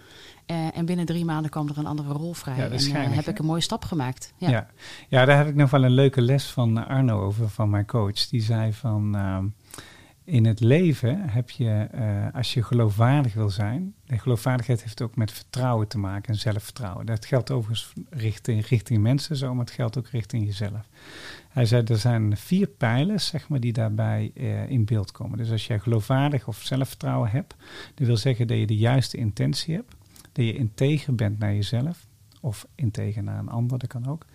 [0.74, 2.56] En binnen drie maanden kwam er een andere rol vrij.
[2.56, 3.32] Ja, dat is en geinig, heb hè?
[3.32, 4.34] ik een mooie stap gemaakt.
[4.38, 4.50] Ja.
[4.50, 4.68] Ja.
[5.10, 5.26] Ja.
[5.26, 8.28] daar heb ik nog wel een leuke les van Arno over, van mijn coach.
[8.28, 9.46] Die zei van, ehm,
[10.26, 15.16] in het leven heb je, eh, als je geloofwaardig wil zijn, de geloofwaardigheid heeft ook
[15.16, 17.06] met vertrouwen te maken en zelfvertrouwen.
[17.06, 20.90] Dat geldt overigens richting, richting mensen zo, maar het geldt ook richting jezelf.
[21.50, 25.38] Hij zei, er zijn vier pijlers, zeg maar, die daarbij eh, in beeld komen.
[25.38, 27.56] Dus als jij geloofwaardig of zelfvertrouwen hebt,
[27.96, 29.96] dat wil zeggen dat je de juiste intentie hebt,
[30.32, 32.08] dat je integer bent naar jezelf,
[32.42, 34.26] of integer naar een ander, dat kan ook.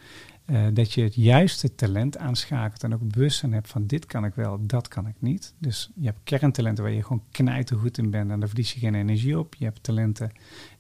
[0.49, 4.35] Eh, dat je het juiste talent aanschakelt en ook bewustzijn hebt van dit kan ik
[4.35, 5.55] wel, dat kan ik niet.
[5.59, 8.95] Dus je hebt kerntalenten waar je gewoon knijtergoed in bent en daar verlies je geen
[8.95, 9.55] energie op.
[9.55, 10.33] Je hebt talenten,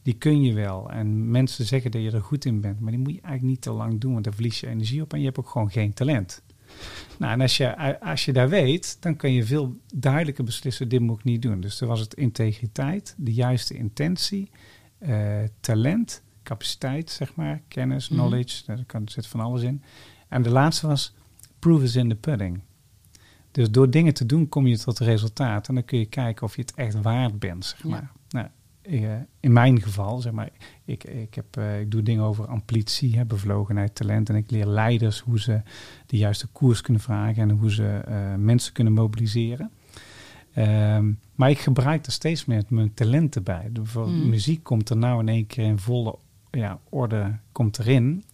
[0.02, 0.90] die kun je wel.
[0.90, 3.60] En mensen zeggen dat je er goed in bent, maar die moet je eigenlijk niet
[3.62, 5.92] te lang doen, want daar verlies je energie op en je hebt ook gewoon geen
[5.92, 6.42] talent.
[7.18, 11.00] Nou, en als je, als je daar weet, dan kun je veel duidelijker beslissen, dit
[11.00, 11.60] moet ik niet doen.
[11.60, 14.50] Dus er was het integriteit, de juiste intentie,
[14.98, 18.18] eh, talent, capaciteit, zeg maar, kennis, Mhm.
[18.18, 19.82] knowledge, daar kan, zit van alles in.
[20.28, 21.14] En de laatste was,
[21.58, 22.60] proof is in the pudding.
[23.52, 26.54] Dus door dingen te doen kom je tot resultaat en dan kun je kijken of
[26.56, 27.88] je het echt waard bent, zeg Ja.
[27.88, 28.10] maar.
[28.30, 28.46] Nou,
[28.82, 30.50] eh, in mijn geval, zeg maar,
[30.84, 34.28] ik, ik, heb, eh, ik doe dingen over amplitie, hè, bevlogenheid, talent.
[34.28, 35.60] En ik leer leiders hoe ze
[36.06, 39.70] de juiste koers kunnen vragen en hoe ze eh, mensen kunnen mobiliseren.
[40.52, 43.62] Ehm, maar ik gebruik er steeds meer mijn talenten bij.
[43.72, 44.28] De- Bijvoorbeeld Mm.
[44.28, 46.18] muziek komt er nou in één keer in volle
[46.50, 48.24] ja, orde komt erin.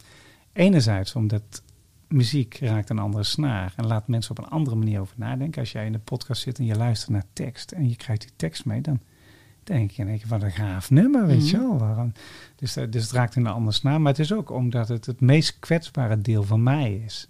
[0.53, 1.62] Enerzijds omdat
[2.09, 5.61] muziek raakt een andere snaar en laat mensen op een andere manier over nadenken.
[5.61, 8.31] Als jij in de podcast zit en je luistert naar tekst en je krijgt die
[8.37, 9.01] tekst mee, dan
[9.65, 11.79] denk je in één keer wat een gaaf nummer, weet je Mhm.
[11.79, 12.11] wel.
[12.57, 14.01] Dus, eh, dus het raakt in een andere snaar.
[14.01, 17.29] Maar het is ook omdat het het meest kwetsbare deel van mij is.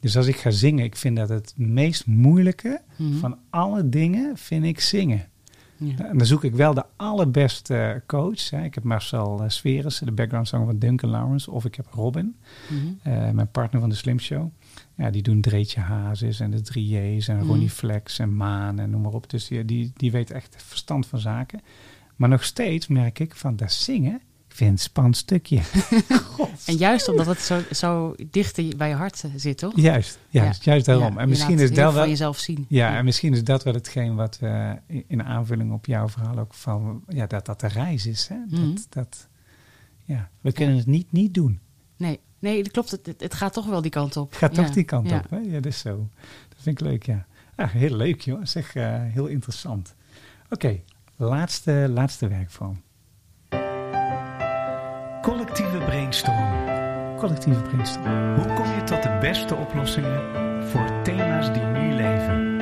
[0.00, 3.16] Dus als ik ga zingen, ik vind dat het meest moeilijke Mhm.
[3.16, 5.28] van alle dingen, vind ik zingen.
[5.76, 6.08] Ja.
[6.08, 8.50] En dan zoek ik wel de allerbeste coach.
[8.50, 8.64] Hè.
[8.64, 11.50] Ik heb Marcel uh, Sveres, de background zanger van Duncan Lawrence.
[11.50, 12.36] Of ik heb Robin,
[12.70, 12.86] Mhm.
[13.02, 14.50] eh, mijn partner van de Slim Show.
[14.94, 17.46] Ja, die doen Dreetje Hazes en de 3J's en Mhm.
[17.46, 19.30] Ronnie Flex en Maan en noem maar op.
[19.30, 21.60] Dus die, die, die weet echt verstand van zaken.
[22.16, 24.20] Maar nog steeds merk ik van dat zingen,
[24.56, 25.60] vind het een spannend stukje.
[26.66, 29.72] En juist omdat het zo, zo dicht bij je hart eh, zit, toch?
[29.76, 31.12] juist, juist, juist daarom.
[31.12, 31.92] Ja, en je misschien is dat wel...
[31.92, 32.64] van jezelf zien.
[32.68, 36.38] Ja, en misschien is dat wel hetgeen wat we in- in aanvulling op jouw verhaal
[36.38, 38.28] ook van, ja, dat dat de reis is.
[38.28, 38.36] Hè?
[38.48, 38.74] Mhm.
[38.74, 39.28] Dat, dat,
[40.04, 41.60] ja, we kunnen het niet niet doen.
[41.96, 42.90] Nee, nee dat klopt.
[42.90, 44.28] Het, het- gaat toch wel die kant op.
[44.30, 45.16] Het gaat Ja, toch die kant ja.
[45.16, 45.30] op.
[45.30, 45.36] Hè?
[45.38, 46.08] Ja, dat is zo.
[46.48, 47.26] Dat vind ik leuk, ja.
[47.56, 48.40] Ah, heel leuk, joh.
[48.44, 49.94] Zeg, eh, heel interessant.
[50.50, 50.80] Oké,
[51.16, 52.82] laatste, laatste werkvorm.
[55.26, 57.16] Collectieve brainstorm.
[57.16, 58.34] Collectieve brainstorm.
[58.34, 60.20] Hoe kom je tot de beste oplossingen
[60.68, 62.56] voor thema's die nu leven?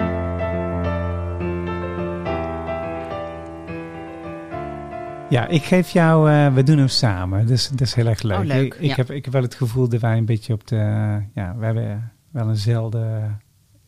[5.28, 7.46] Ja, ik geef jou, eh, we doen hem samen.
[7.46, 8.38] Dus dat is heel erg leuk.
[8.38, 8.94] Oh, leuk, Ik, ik ja.
[8.94, 10.76] heb, ik heb wel het gevoel dat wij een beetje op de,
[11.34, 13.30] ja, we hebben wel eenzelfde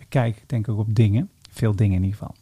[0.09, 1.31] kijk, denk ik, op dingen.
[1.51, 2.35] Veel dingen in ieder geval.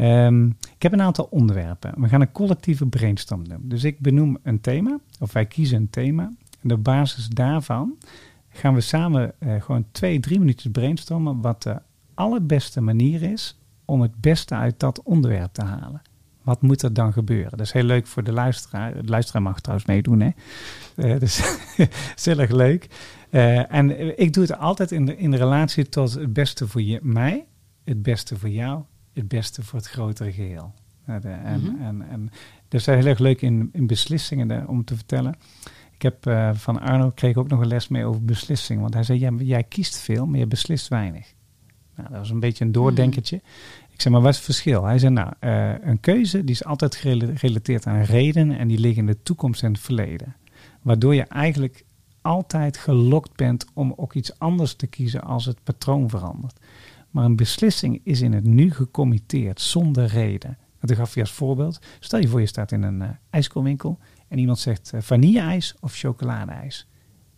[0.00, 1.92] Ehm, ik heb een aantal onderwerpen.
[1.96, 3.60] We gaan een collectieve brainstorm doen.
[3.62, 6.32] Dus ik benoem een thema, of wij kiezen een thema.
[6.62, 7.98] En op basis daarvan
[8.48, 11.76] gaan we samen eh, gewoon twee, drie minuutjes brainstormen wat de
[12.14, 16.02] allerbeste manier is om het beste uit dat onderwerp te halen.
[16.42, 17.50] Wat moet er dan gebeuren?
[17.50, 18.94] Dat is heel leuk voor de luisteraar.
[18.94, 20.30] De luisteraar mag trouwens meedoen, hè?
[20.96, 21.58] Eh, dus
[22.24, 22.88] erg leuk.
[23.30, 26.98] Eh, en ik doe het altijd in, de, in relatie tot het beste voor je,
[27.02, 27.44] mij,
[27.84, 28.82] het beste voor jou,
[29.14, 30.72] het beste voor het grotere geheel.
[31.04, 31.82] Eh, en, Mhm.
[31.82, 32.30] en, en
[32.68, 35.34] dat is heel erg leuk in, in beslissingen om te vertellen.
[35.94, 38.82] Ik heb eh, van Arno kreeg ook nog een les mee over beslissingen.
[38.82, 41.34] Want hij zei, ja, jij kiest veel, maar je beslist weinig.
[41.96, 43.36] Nou, dat was een beetje een doordenkertje.
[43.90, 44.84] Ik zeg, maar wat is het verschil?
[44.84, 48.78] Hij zei, nou, eh, een keuze die is altijd gerela- gerelateerd aan redenen en die
[48.78, 50.36] liggen in de toekomst en het verleden.
[50.82, 51.84] Waardoor je eigenlijk
[52.22, 56.60] altijd gelokt bent om ook iets anders te kiezen als het patroon verandert.
[57.10, 60.58] Maar een beslissing is in het nu gecommitteerd, zonder reden.
[60.80, 61.78] Dat gaf je als voorbeeld.
[62.00, 63.98] Stel je voor je staat in een eh, ijskoolwinkel
[64.28, 66.86] en iemand zegt eh, vanille-ijs of chocoladeijs.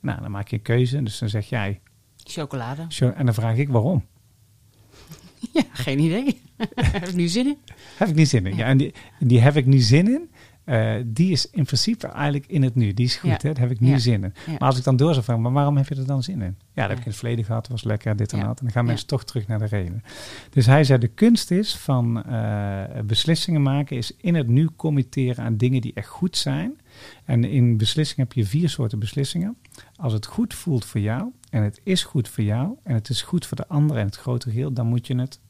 [0.00, 1.80] Nou, dan maak je een keuze, dus dan zeg jij,
[2.16, 2.84] Chocolade.
[2.88, 4.04] cho- en dan vraag ik waarom.
[5.52, 6.40] Ja, geen idee.
[6.74, 7.56] Heb ik nu zin in?
[7.96, 8.56] Heb ik niet zin in.
[8.56, 10.30] Ja, en die, die heb ik nu zin in.
[10.64, 12.94] Eh, die is in principe eigenlijk in het nu.
[12.94, 13.36] Die is goed, Ja.
[13.40, 13.52] hè?
[13.52, 13.98] daar heb ik nu Ja.
[13.98, 14.32] zin in.
[14.46, 14.52] Ja.
[14.52, 16.56] Maar als ik dan door zou vragen, maar waarom heb je er dan zin in?
[16.72, 18.48] Ja, dat heb ik in het verleden gehad, was lekker, dit en dat.
[18.58, 20.02] En dan gaan mensen toch terug naar de reden.
[20.50, 25.44] Dus hij zei, de kunst is van eh, beslissingen maken, is in het nu committeren
[25.44, 26.80] aan dingen die echt goed zijn.
[27.24, 29.56] En in beslissingen heb je vier soorten beslissingen.
[29.96, 33.22] Als het goed voelt voor jou, en het is goed voor jou, en het is
[33.22, 35.40] goed voor de ander en het grotere geheel, dan moet je het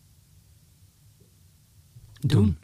[2.21, 2.31] doen.
[2.45, 2.57] Doen.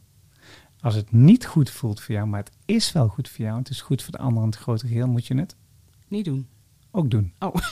[0.81, 3.69] Als het niet goed voelt voor jou, maar het is wel goed voor jou, het
[3.71, 5.55] is goed voor de ander en het grotere geheel, moet je het
[6.09, 6.47] Niet doen.
[6.91, 7.33] ook doen.
[7.39, 7.55] Oh.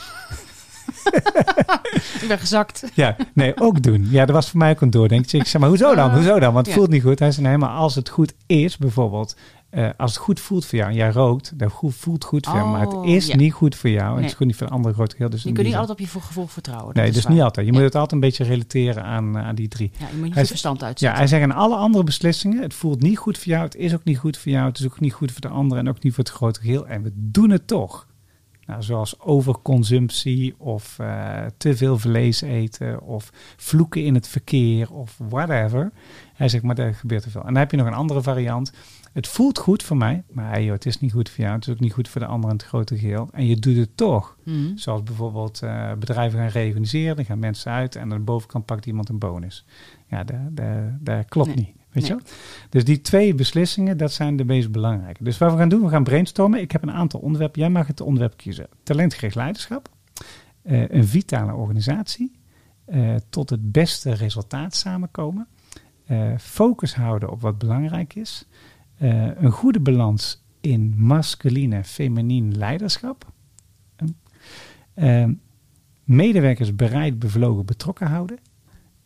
[2.20, 2.84] ik ben gezakt.
[2.94, 4.06] Ja, nee, ook doen.
[4.10, 5.38] Ja, dat was voor mij ook een doordenkje.
[5.38, 6.10] Ik zeg maar, hoezo dan?
[6.14, 6.52] Hoezo dan?
[6.52, 6.80] Want het Ja.
[6.80, 7.18] voelt niet goed.
[7.18, 9.36] Hij zei, nee, maar als het goed is, bijvoorbeeld,
[9.76, 12.54] eh, als het goed voelt voor jou en jij rookt, dat goed, voelt goed voor
[12.56, 13.36] jou, maar het Oh, is ja.
[13.36, 15.30] niet goed voor jou en het is goed niet voor de andere grote geheel.
[15.30, 16.94] Dus Je in kunt niet altijd op je vo- gevoel vertrouwen.
[16.94, 17.66] Nee, dat dus niet altijd.
[17.66, 17.78] Je Ja.
[17.78, 19.90] moet het altijd een beetje relateren aan, eh, aan die drie.
[19.98, 21.18] Ja, je moet niet Hij je verstand Ja, uitzetten.
[21.18, 24.04] hij zegt aan alle andere beslissingen, het voelt niet goed voor jou, het is ook
[24.04, 26.14] niet goed voor jou, het is ook niet goed voor de ander en ook niet
[26.14, 26.86] voor het grote geheel.
[26.86, 28.06] En we doen het toch.
[28.66, 35.16] Nou, zoals overconsumptie of eh, te veel vlees eten of vloeken in het verkeer of
[35.28, 35.90] whatever.
[36.34, 37.40] Hij zegt, maar daar gebeurt er veel.
[37.40, 38.72] En dan heb je nog een andere variant.
[39.16, 41.72] Het voelt goed voor mij, maar joh, het is niet goed voor jou, het is
[41.72, 43.28] ook niet goed voor de ander en het grote geheel.
[43.32, 44.36] En je doet het toch.
[44.42, 44.76] Mhm.
[44.76, 48.86] Zoals bijvoorbeeld eh, bedrijven gaan reorganiseren, dan gaan mensen uit en aan de bovenkant pakt
[48.86, 49.64] iemand een bonus.
[50.08, 50.24] Ja,
[51.00, 51.56] dat, klopt Nee.
[51.56, 51.74] niet.
[51.76, 52.02] Weet Nee.
[52.02, 52.20] je wel?
[52.70, 55.24] Dus die twee beslissingen, dat zijn de meest belangrijke.
[55.24, 56.60] Dus wat we gaan doen, we gaan brainstormen.
[56.60, 57.60] Ik heb een aantal onderwerpen.
[57.60, 58.68] Jij mag het onderwerp kiezen.
[58.82, 59.88] Talentgericht leiderschap,
[60.62, 62.38] eh, een vitale organisatie,
[62.84, 65.46] eh, tot het beste resultaat samenkomen,
[66.38, 68.46] focus houden op wat belangrijk is,
[68.96, 73.32] eh, een goede balans in masculine, feminien leiderschap,
[74.94, 75.28] eh,
[76.04, 78.38] medewerkers bereid, bevlogen, betrokken houden,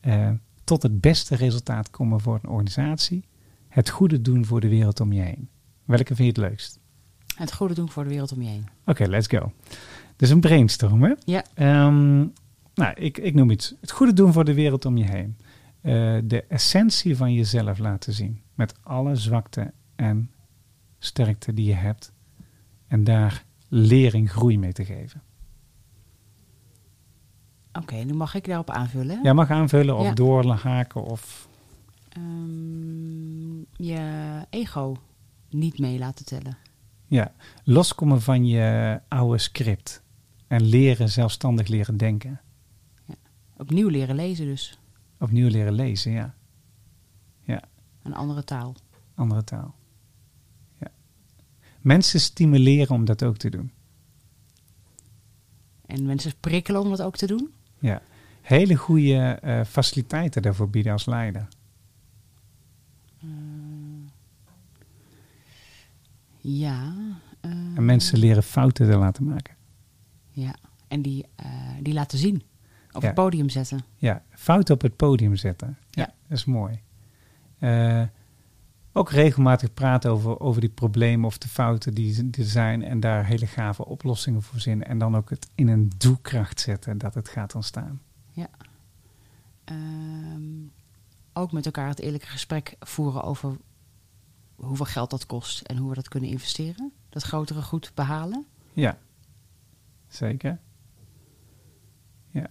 [0.00, 0.30] eh,
[0.64, 3.24] tot het beste resultaat komen voor een organisatie,
[3.68, 5.48] het goede doen voor de wereld om je heen.
[5.84, 6.78] Welke vind je het leukst?
[7.34, 8.66] Het goede doen voor de wereld om je heen.
[8.84, 9.52] Oké, let's go.
[10.16, 11.12] Dus een brainstorm, hè?
[11.24, 11.44] Ja.
[11.54, 12.18] Ehm,
[12.74, 13.74] nou, ik, ik noem iets.
[13.80, 15.36] Het goede doen voor de wereld om je heen.
[15.80, 18.40] Eh, de essentie van jezelf laten zien.
[18.54, 20.30] Met alle zwakte en
[20.98, 22.12] sterkte die je hebt.
[22.86, 25.22] En daar lering, groei mee te geven.
[27.72, 29.22] Oké, nu mag ik daarop aanvullen.
[29.22, 30.14] Jij mag aanvullen of Ja.
[30.14, 31.48] doorhaken of...
[32.08, 34.00] Ehm, je
[34.50, 34.96] ego
[35.50, 36.56] niet mee laten tellen.
[37.06, 37.32] Ja,
[37.64, 40.02] loskomen van je oude script.
[40.46, 42.40] En leren, zelfstandig leren denken.
[43.56, 44.78] Opnieuw leren lezen dus.
[45.18, 46.34] Opnieuw leren lezen, ja.
[48.02, 48.74] Een andere taal.
[49.14, 49.74] Andere taal.
[51.80, 53.70] Mensen stimuleren om dat ook te doen.
[55.86, 57.50] En mensen prikkelen om dat ook te doen.
[57.78, 58.02] Ja.
[58.42, 61.48] Hele goede eh, faciliteiten daarvoor bieden als leider.
[66.40, 66.94] Ja.
[67.40, 69.54] eh, En mensen leren fouten te laten maken.
[70.30, 70.54] Ja.
[70.88, 71.46] En die, eh,
[71.80, 72.42] die laten zien.
[72.92, 73.06] Op Ja.
[73.06, 73.84] het podium zetten.
[73.96, 75.76] Ja, fouten op het podium zetten.
[75.90, 76.12] Ja, Ja.
[76.28, 76.80] dat is mooi.
[78.92, 82.82] Ook regelmatig praten over, over die problemen of de fouten die, die er zijn.
[82.82, 84.86] En daar hele gave oplossingen voor zinnen.
[84.86, 88.00] En dan ook het in een doelkracht zetten dat het gaat ontstaan.
[89.70, 90.66] Ehm,
[91.32, 93.56] ook met elkaar het eerlijke gesprek voeren over
[94.54, 96.92] hoeveel geld dat kost en hoe we dat kunnen investeren.
[97.08, 98.46] Dat grotere goed behalen.
[98.72, 98.98] Ja,
[100.08, 100.58] zeker.
[102.30, 102.50] Ja.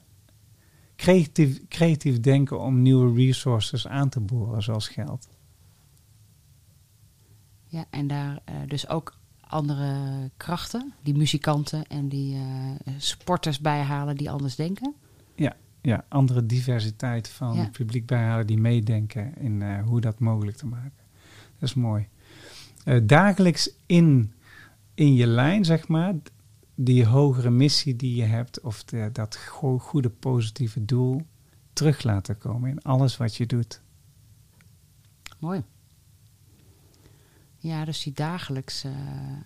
[0.95, 5.27] Creatief, creatief denken om nieuwe resources aan te boren, zoals geld.
[7.72, 9.95] Ja, en daar eh, dus ook andere
[10.38, 14.93] krachten, die muzikanten en die eh, sporters bijhalen die anders denken.
[15.82, 17.61] Ja, andere diversiteit van Ja.
[17.61, 21.03] het publiek bijhalen die meedenken in eh, hoe dat mogelijk te maken.
[21.59, 22.07] Dat is mooi.
[23.03, 24.34] Dagelijks in,
[24.93, 26.13] in je lijn, zeg maar,
[26.76, 31.22] die hogere missie die je hebt, of de, dat go- goede positieve doel,
[31.74, 33.82] terug laten komen in alles wat je doet.
[35.39, 35.63] Mooi.
[37.62, 38.91] Ja, dus die dagelijks eh,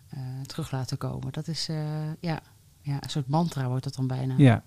[0.09, 1.31] eh, terug laten komen.
[1.31, 2.41] Dat is eh, ja,
[2.81, 4.33] ja, een soort mantra wordt dat dan bijna.
[4.37, 4.63] Ja.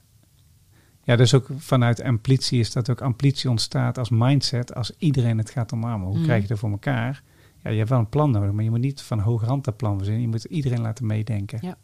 [1.03, 5.51] Ja, dus ook vanuit amplitie is dat ook amplitie ontstaat als mindset als iedereen het
[5.51, 6.07] gaat omarmen.
[6.09, 6.23] Hoe Mm.
[6.25, 7.23] krijg je dat voor elkaar?
[7.63, 9.77] Ja, je hebt wel een plan nodig, maar je moet niet van hoge hand dat
[9.77, 10.23] plan verzinnen.
[10.23, 11.59] Je moet iedereen laten meedenken.
[11.63, 11.77] Ja.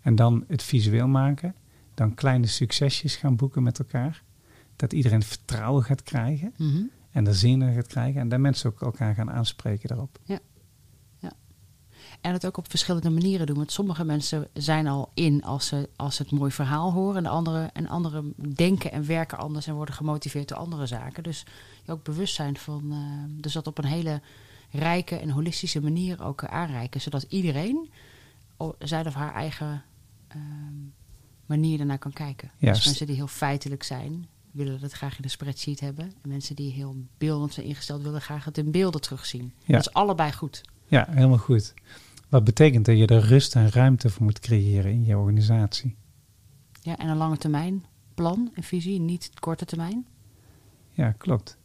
[0.00, 1.54] En dan het visueel maken.
[1.94, 4.22] Dan kleine succesjes gaan boeken met elkaar.
[4.76, 6.82] Dat iedereen vertrouwen gaat krijgen Mhm.
[7.10, 8.20] en de zin in gaat krijgen.
[8.20, 10.18] En dat mensen ook elkaar gaan aanspreken daarop.
[12.24, 13.56] En het ook op verschillende manieren doen.
[13.56, 17.16] Want sommige mensen zijn al in als ze, als ze het mooi verhaal horen.
[17.16, 21.22] En, de andere, en anderen denken en werken anders en worden gemotiveerd door andere zaken.
[21.22, 21.44] Dus
[21.82, 22.92] je ook bewust zijn van.
[22.92, 24.20] eh, dus dat op een hele
[24.70, 27.00] rijke en holistische manier ook aanreiken.
[27.00, 27.90] Zodat iedereen
[28.78, 29.82] zijn of haar eigen
[30.28, 30.74] ehm,
[31.46, 32.50] manier ernaar kan kijken.
[32.58, 32.76] Juist.
[32.76, 36.04] Dus mensen die heel feitelijk zijn, willen het graag in de spreadsheet hebben.
[36.04, 39.52] En mensen die heel beeldend zijn ingesteld, willen graag het in beelden terugzien.
[39.64, 39.76] Ja.
[39.76, 40.60] Dat is allebei goed.
[40.86, 41.74] Ja, helemaal goed.
[42.34, 45.96] Wat betekent dat je er rust en ruimte voor moet creëren in je organisatie.
[46.80, 50.06] Ja, en een lange termijn plan en visie, niet korte termijn.
[50.90, 51.58] Ja, klopt.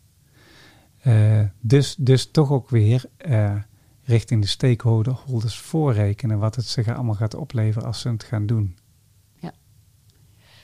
[0.99, 3.55] Eh, dus, dus toch ook weer eh,
[4.03, 8.78] richting de stakeholders voorrekenen wat het zich allemaal gaat opleveren als ze het gaan doen.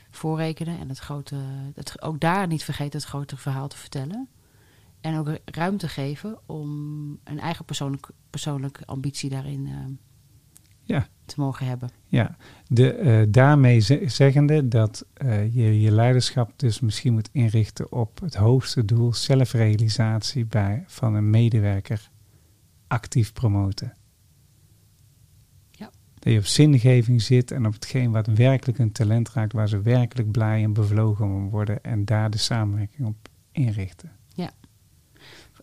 [0.10, 1.36] Voorrekenen en het grote,
[1.76, 4.28] het, ook daar niet vergeten het grotere verhaal te vertellen.
[5.06, 6.70] En ook ruimte geven om
[7.24, 9.74] een eigen persoonlijk, persoonlijke ambitie daarin eh,
[10.84, 11.08] Ja.
[11.26, 11.90] te mogen hebben.
[12.06, 12.38] Ja,
[12.68, 18.20] de, eh, daarmee ze- zeggende dat eh, je je leiderschap dus misschien moet inrichten op
[18.20, 22.10] het hoogste doel, zelfrealisatie bij, van een medewerker
[22.88, 23.94] actief promoten.
[25.72, 25.90] Ja.
[26.20, 29.82] Dat je op zingeving zit en op hetgeen wat werkelijk een talent raakt, waar ze
[29.82, 34.12] werkelijk blij en bevlogen om worden en daar de samenwerking op inrichten.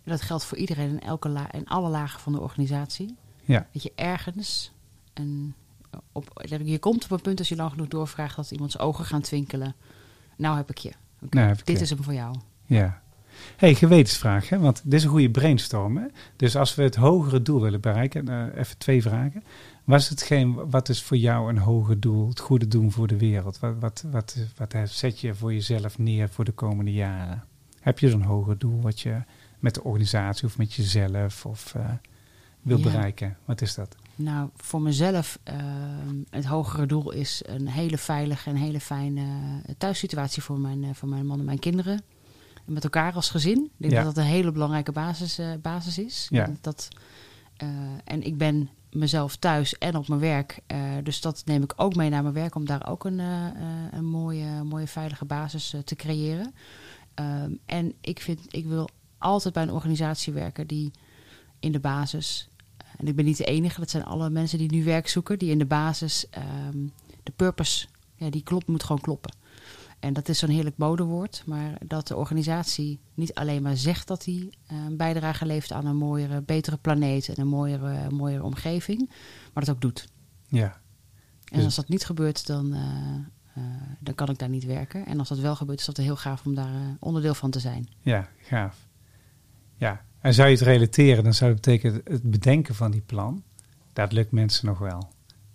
[0.05, 3.17] Dat geldt voor iedereen in, elke la in alle lagen van de organisatie.
[3.45, 3.67] Ja.
[3.73, 4.73] Dat je ergens
[5.15, 5.55] een,
[6.13, 9.21] op, je komt op een punt als je lang genoeg doorvraagt dat iemands ogen gaan
[9.21, 9.75] twinkelen.
[10.37, 10.93] Nou heb ik je.
[11.31, 11.83] Nou heb ik dit je.
[11.83, 12.35] is hem voor jou.
[12.67, 13.03] Ja.
[13.57, 14.59] hey, gewetensvraag, hè?
[14.59, 15.97] want dit is een goede brainstorm.
[15.97, 16.07] Hè?
[16.37, 19.45] Dus als we het hogere doel willen bereiken, eh, even twee vragen.
[19.85, 23.17] Wat is hetgeen, wat is voor jou een hoger doel, het goede doen voor de
[23.17, 23.59] wereld?
[23.59, 27.45] Wat, wat, wat, wat eh, zet je voor jezelf neer voor de komende jaren?
[27.81, 29.23] Heb je zo'n hoger doel wat je
[29.63, 31.91] met de organisatie of met jezelf of eh,
[32.63, 32.83] wil Ja.
[32.83, 33.37] bereiken?
[33.45, 33.97] Wat is dat?
[34.15, 39.25] Nou, voor mezelf, ehm, het hogere doel is een hele veilige en hele fijne
[39.79, 42.03] thuissituatie voor mijn, eh, voor mijn man en mijn kinderen.
[42.67, 43.59] En met elkaar als gezin.
[43.65, 44.03] Ik denk Ja.
[44.03, 46.27] dat dat een hele belangrijke basis, eh, basis is.
[46.31, 46.51] Ja.
[46.61, 46.89] Dat,
[48.05, 50.61] en ik ben mezelf thuis en op mijn werk.
[51.03, 53.19] dus dat neem ik ook mee naar mijn werk om daar ook een,
[53.93, 56.55] een mooie, mooie veilige basis te creëren.
[57.15, 58.89] Ehm, en ik, vind, ik wil
[59.23, 60.91] altijd bij een organisatie werken die
[61.61, 62.49] in de basis
[62.97, 65.51] en ik ben niet de enige, dat zijn alle mensen die nu werk zoeken, die
[65.51, 66.87] in de basis ehm,
[67.23, 69.35] de purpose, ja, die klopt, moet gewoon kloppen.
[69.99, 74.25] En dat is zo'n heerlijk modewoord, maar dat de organisatie niet alleen maar zegt dat
[74.25, 79.11] hij eh, een bijdrage levert aan een mooiere, betere planeet en een mooiere, mooiere omgeving,
[79.53, 80.09] maar dat ook doet.
[80.49, 80.81] Ja,
[81.45, 82.83] En Dus- als dat niet gebeurt, dan, eh,
[83.55, 83.63] eh,
[84.01, 85.07] dan kan ik daar niet werken.
[85.07, 87.61] En als dat wel gebeurt, is dat heel gaaf om daar eh, onderdeel van te
[87.61, 87.89] zijn.
[88.01, 88.91] ja, gaaf.
[89.83, 93.43] Ja, en zou je het relateren, dan zou het betekenen het bedenken van die plan,
[93.93, 95.09] dat lukt mensen nog wel.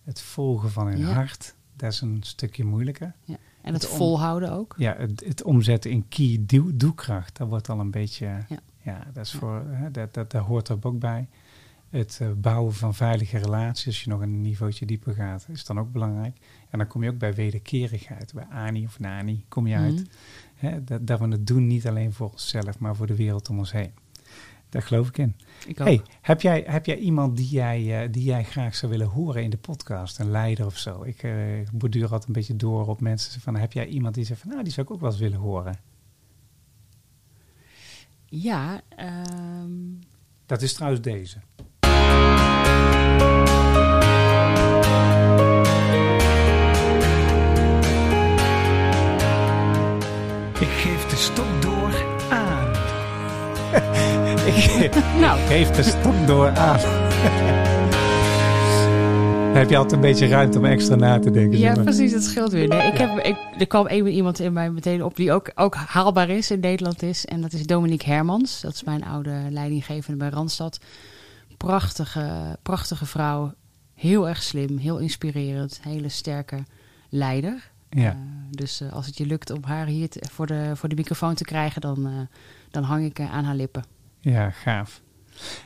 [0.03, 1.11] Het volgen van hun Ja.
[1.13, 3.13] hart, dat is een stukje moeilijker.
[3.23, 3.37] Ja.
[3.61, 4.75] En het Het om- volhouden ook.
[4.77, 9.07] Ja, het, het omzetten in key doelkracht, dat wordt al een beetje, ja, Ja.
[9.13, 11.27] dat, is voor, hè, dat, dat, dat hoort er ook bij.
[11.89, 15.79] Het eh, bouwen van veilige relaties, als je nog een niveautje dieper gaat, is dan
[15.79, 16.37] ook belangrijk.
[16.69, 19.93] En dan kom je ook bij wederkerigheid, bij Ani of Nani, kom je uit.
[19.95, 20.05] Mhm.
[20.55, 23.57] Hè, dat, dat we het doen niet alleen voor onszelf, maar voor de wereld om
[23.57, 23.91] ons heen.
[24.69, 25.35] Daar geloof ik in.
[25.67, 25.87] Ik ook.
[25.87, 29.43] Hey, heb, jij, heb jij iemand die jij, eh, die jij graag zou willen horen
[29.43, 30.19] in de podcast?
[30.19, 31.03] Een leider of zo?
[31.03, 31.33] Ik eh
[31.73, 33.41] borduur altijd een beetje door op mensen.
[33.41, 35.39] Van, heb jij iemand die zegt van, nou, die zou ik ook wel eens willen
[35.39, 35.79] horen?
[38.25, 39.71] Ja, ehm,
[40.45, 41.37] Dat is trouwens deze.
[50.59, 51.66] Ik geef de stok aan.
[54.83, 56.79] ik nou, geef de stok door aan.
[59.47, 61.59] Dan heb je altijd een beetje ruimte om extra na te denken.
[61.59, 61.83] ja, zeg maar.
[61.83, 62.67] precies, dat scheelt weer.
[62.67, 65.75] Nee, ik heb, ik, er kwam één iemand in mij meteen op die ook, ook
[65.75, 67.25] haalbaar is in Nederland is.
[67.25, 68.61] En dat is Dominique Hermans.
[68.61, 70.79] Dat is mijn oude leidinggevende bij Randstad.
[71.57, 73.53] Prachtige, prachtige vrouw.
[73.93, 75.79] Heel erg slim, heel inspirerend.
[75.83, 76.57] Hele sterke
[77.09, 77.71] leider.
[77.89, 78.09] Ja.
[78.11, 78.17] Eh,
[78.49, 81.33] dus eh, als het je lukt om haar hier te- voor, de, voor de microfoon
[81.35, 82.11] te krijgen, dan, eh,
[82.71, 83.83] dan hang ik aan haar lippen.
[84.19, 85.01] Ja, gaaf.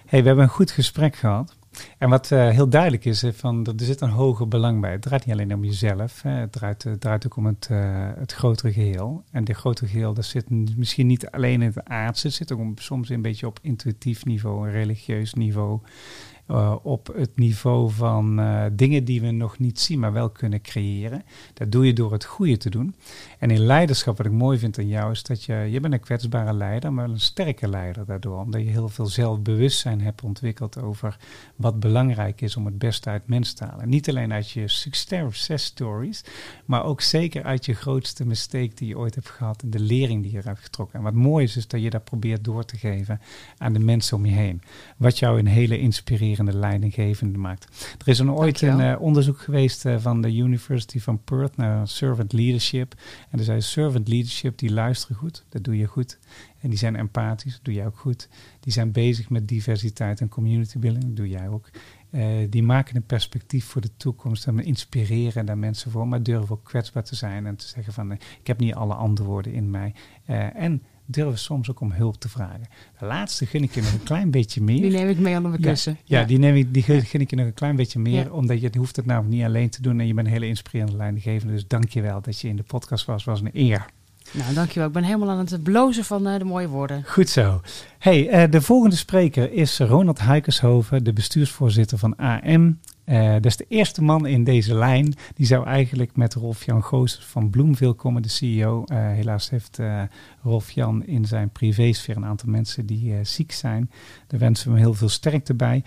[0.05, 1.55] Hey, we hebben een goed gesprek gehad.
[1.97, 4.91] En wat heel duidelijk is, van, er zit een hoger belang bij.
[4.91, 6.29] Het draait niet alleen om jezelf, hè.
[6.31, 7.67] Het, draait, het draait ook om het,
[8.17, 9.23] het grotere geheel.
[9.31, 12.59] En dit grotere geheel, dat zit misschien niet alleen in het aardse, het zit ook
[12.59, 15.79] om- soms een beetje op intuïtief niveau, religieus niveau.
[16.51, 20.61] Eh, op het niveau van eh, dingen die we nog niet zien, maar wel kunnen
[20.61, 21.23] creëren.
[21.53, 22.95] Dat doe je door het goede te doen.
[23.39, 25.99] En in leiderschap, wat ik mooi vind aan jou, is dat je, je bent een
[25.99, 28.39] kwetsbare leider, maar een sterke leider daardoor.
[28.39, 31.17] Omdat je heel veel zelfbewustzijn hebt ontwikkeld over
[31.55, 33.89] wat belangrijk is om het beste uit mensen te halen.
[33.89, 36.23] Niet alleen uit je success stories,
[36.65, 40.23] maar ook zeker uit je grootste mistake die je ooit hebt gehad en de lering
[40.23, 40.97] die je eruit getrokken.
[40.97, 43.21] En wat mooi is, is dat je dat probeert door te geven
[43.57, 44.61] aan de mensen om je heen.
[44.97, 47.95] Wat jou een hele inspirerende leidinggevende maakt.
[47.99, 51.87] Er is een, ooit een eh, onderzoek geweest eh, van de University van Perth naar
[51.87, 52.95] servant leadership.
[53.29, 56.19] En er zei servant leadership, die luisteren goed, dat doe je goed.
[56.61, 58.29] En die zijn empathisch, dat doe jij ook goed.
[58.59, 61.69] Die zijn bezig met diversiteit en community building, dat doe jij ook.
[62.11, 66.55] Eh, die maken een perspectief voor de toekomst en inspireren daar mensen voor, maar durven
[66.55, 69.93] ook kwetsbaar te zijn en te zeggen van ik heb niet alle antwoorden in mij.
[70.25, 72.67] Eh, en durven soms ook om hulp te vragen.
[72.99, 74.81] De laatste gun ik je nog een klein beetje meer.
[74.81, 75.97] Die neem ik mee onder mijn Ja, kussen.
[76.03, 78.29] Ja, die, neem ik, die gun ik je nog een klein beetje meer, Ja.
[78.31, 80.47] omdat je het hoeft het namelijk niet alleen te doen en je bent een hele
[80.47, 81.53] inspirerende leidinggevende.
[81.53, 83.85] Dus dank je wel dat je in de podcast was, was een eer.
[84.31, 84.87] Nou, dankjewel.
[84.87, 87.03] Ik ben helemaal aan het blozen van eh, de mooie woorden.
[87.07, 87.61] Goed zo.
[87.99, 92.79] Hey, eh, de volgende spreker is Ronald Huikershoven, de bestuursvoorzitter van AM.
[93.05, 95.13] Dat is de eerste man in deze lijn.
[95.33, 98.83] Die zou eigenlijk met Rolf-Jan Goos van Bloemville komen, de CEO.
[98.83, 100.01] Eh, helaas heeft eh,
[100.43, 103.91] Rolf-Jan in zijn privésfeer een aantal mensen die ziek zijn.
[104.27, 105.83] Daar wensen we hem heel veel sterkte bij.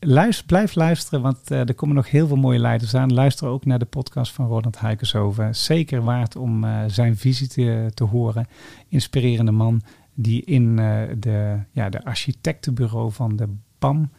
[0.00, 3.12] Luister, blijf luisteren, want er komen nog heel veel mooie leiders aan.
[3.12, 5.56] Luister ook naar de podcast van Ronald Huikershoven.
[5.56, 8.46] Zeker waard om zijn visie te, te horen.
[8.88, 9.82] Inspirerende man
[10.14, 10.76] die in
[11.18, 14.10] de, ja, de architectenbureau van de BAM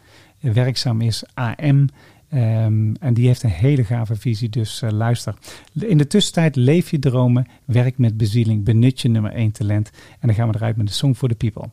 [0.53, 1.87] werkzaam is, AM.
[2.29, 5.35] Ehm, en die heeft een hele gave visie, dus eh, luister.
[5.73, 9.91] In de tussentijd leef je dromen, werk met bezieling, benut je nummer 1 talent.
[10.19, 11.69] En dan gaan we eruit met de Song for the People.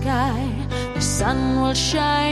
[0.00, 0.48] Sky,
[0.94, 2.29] the sun will shine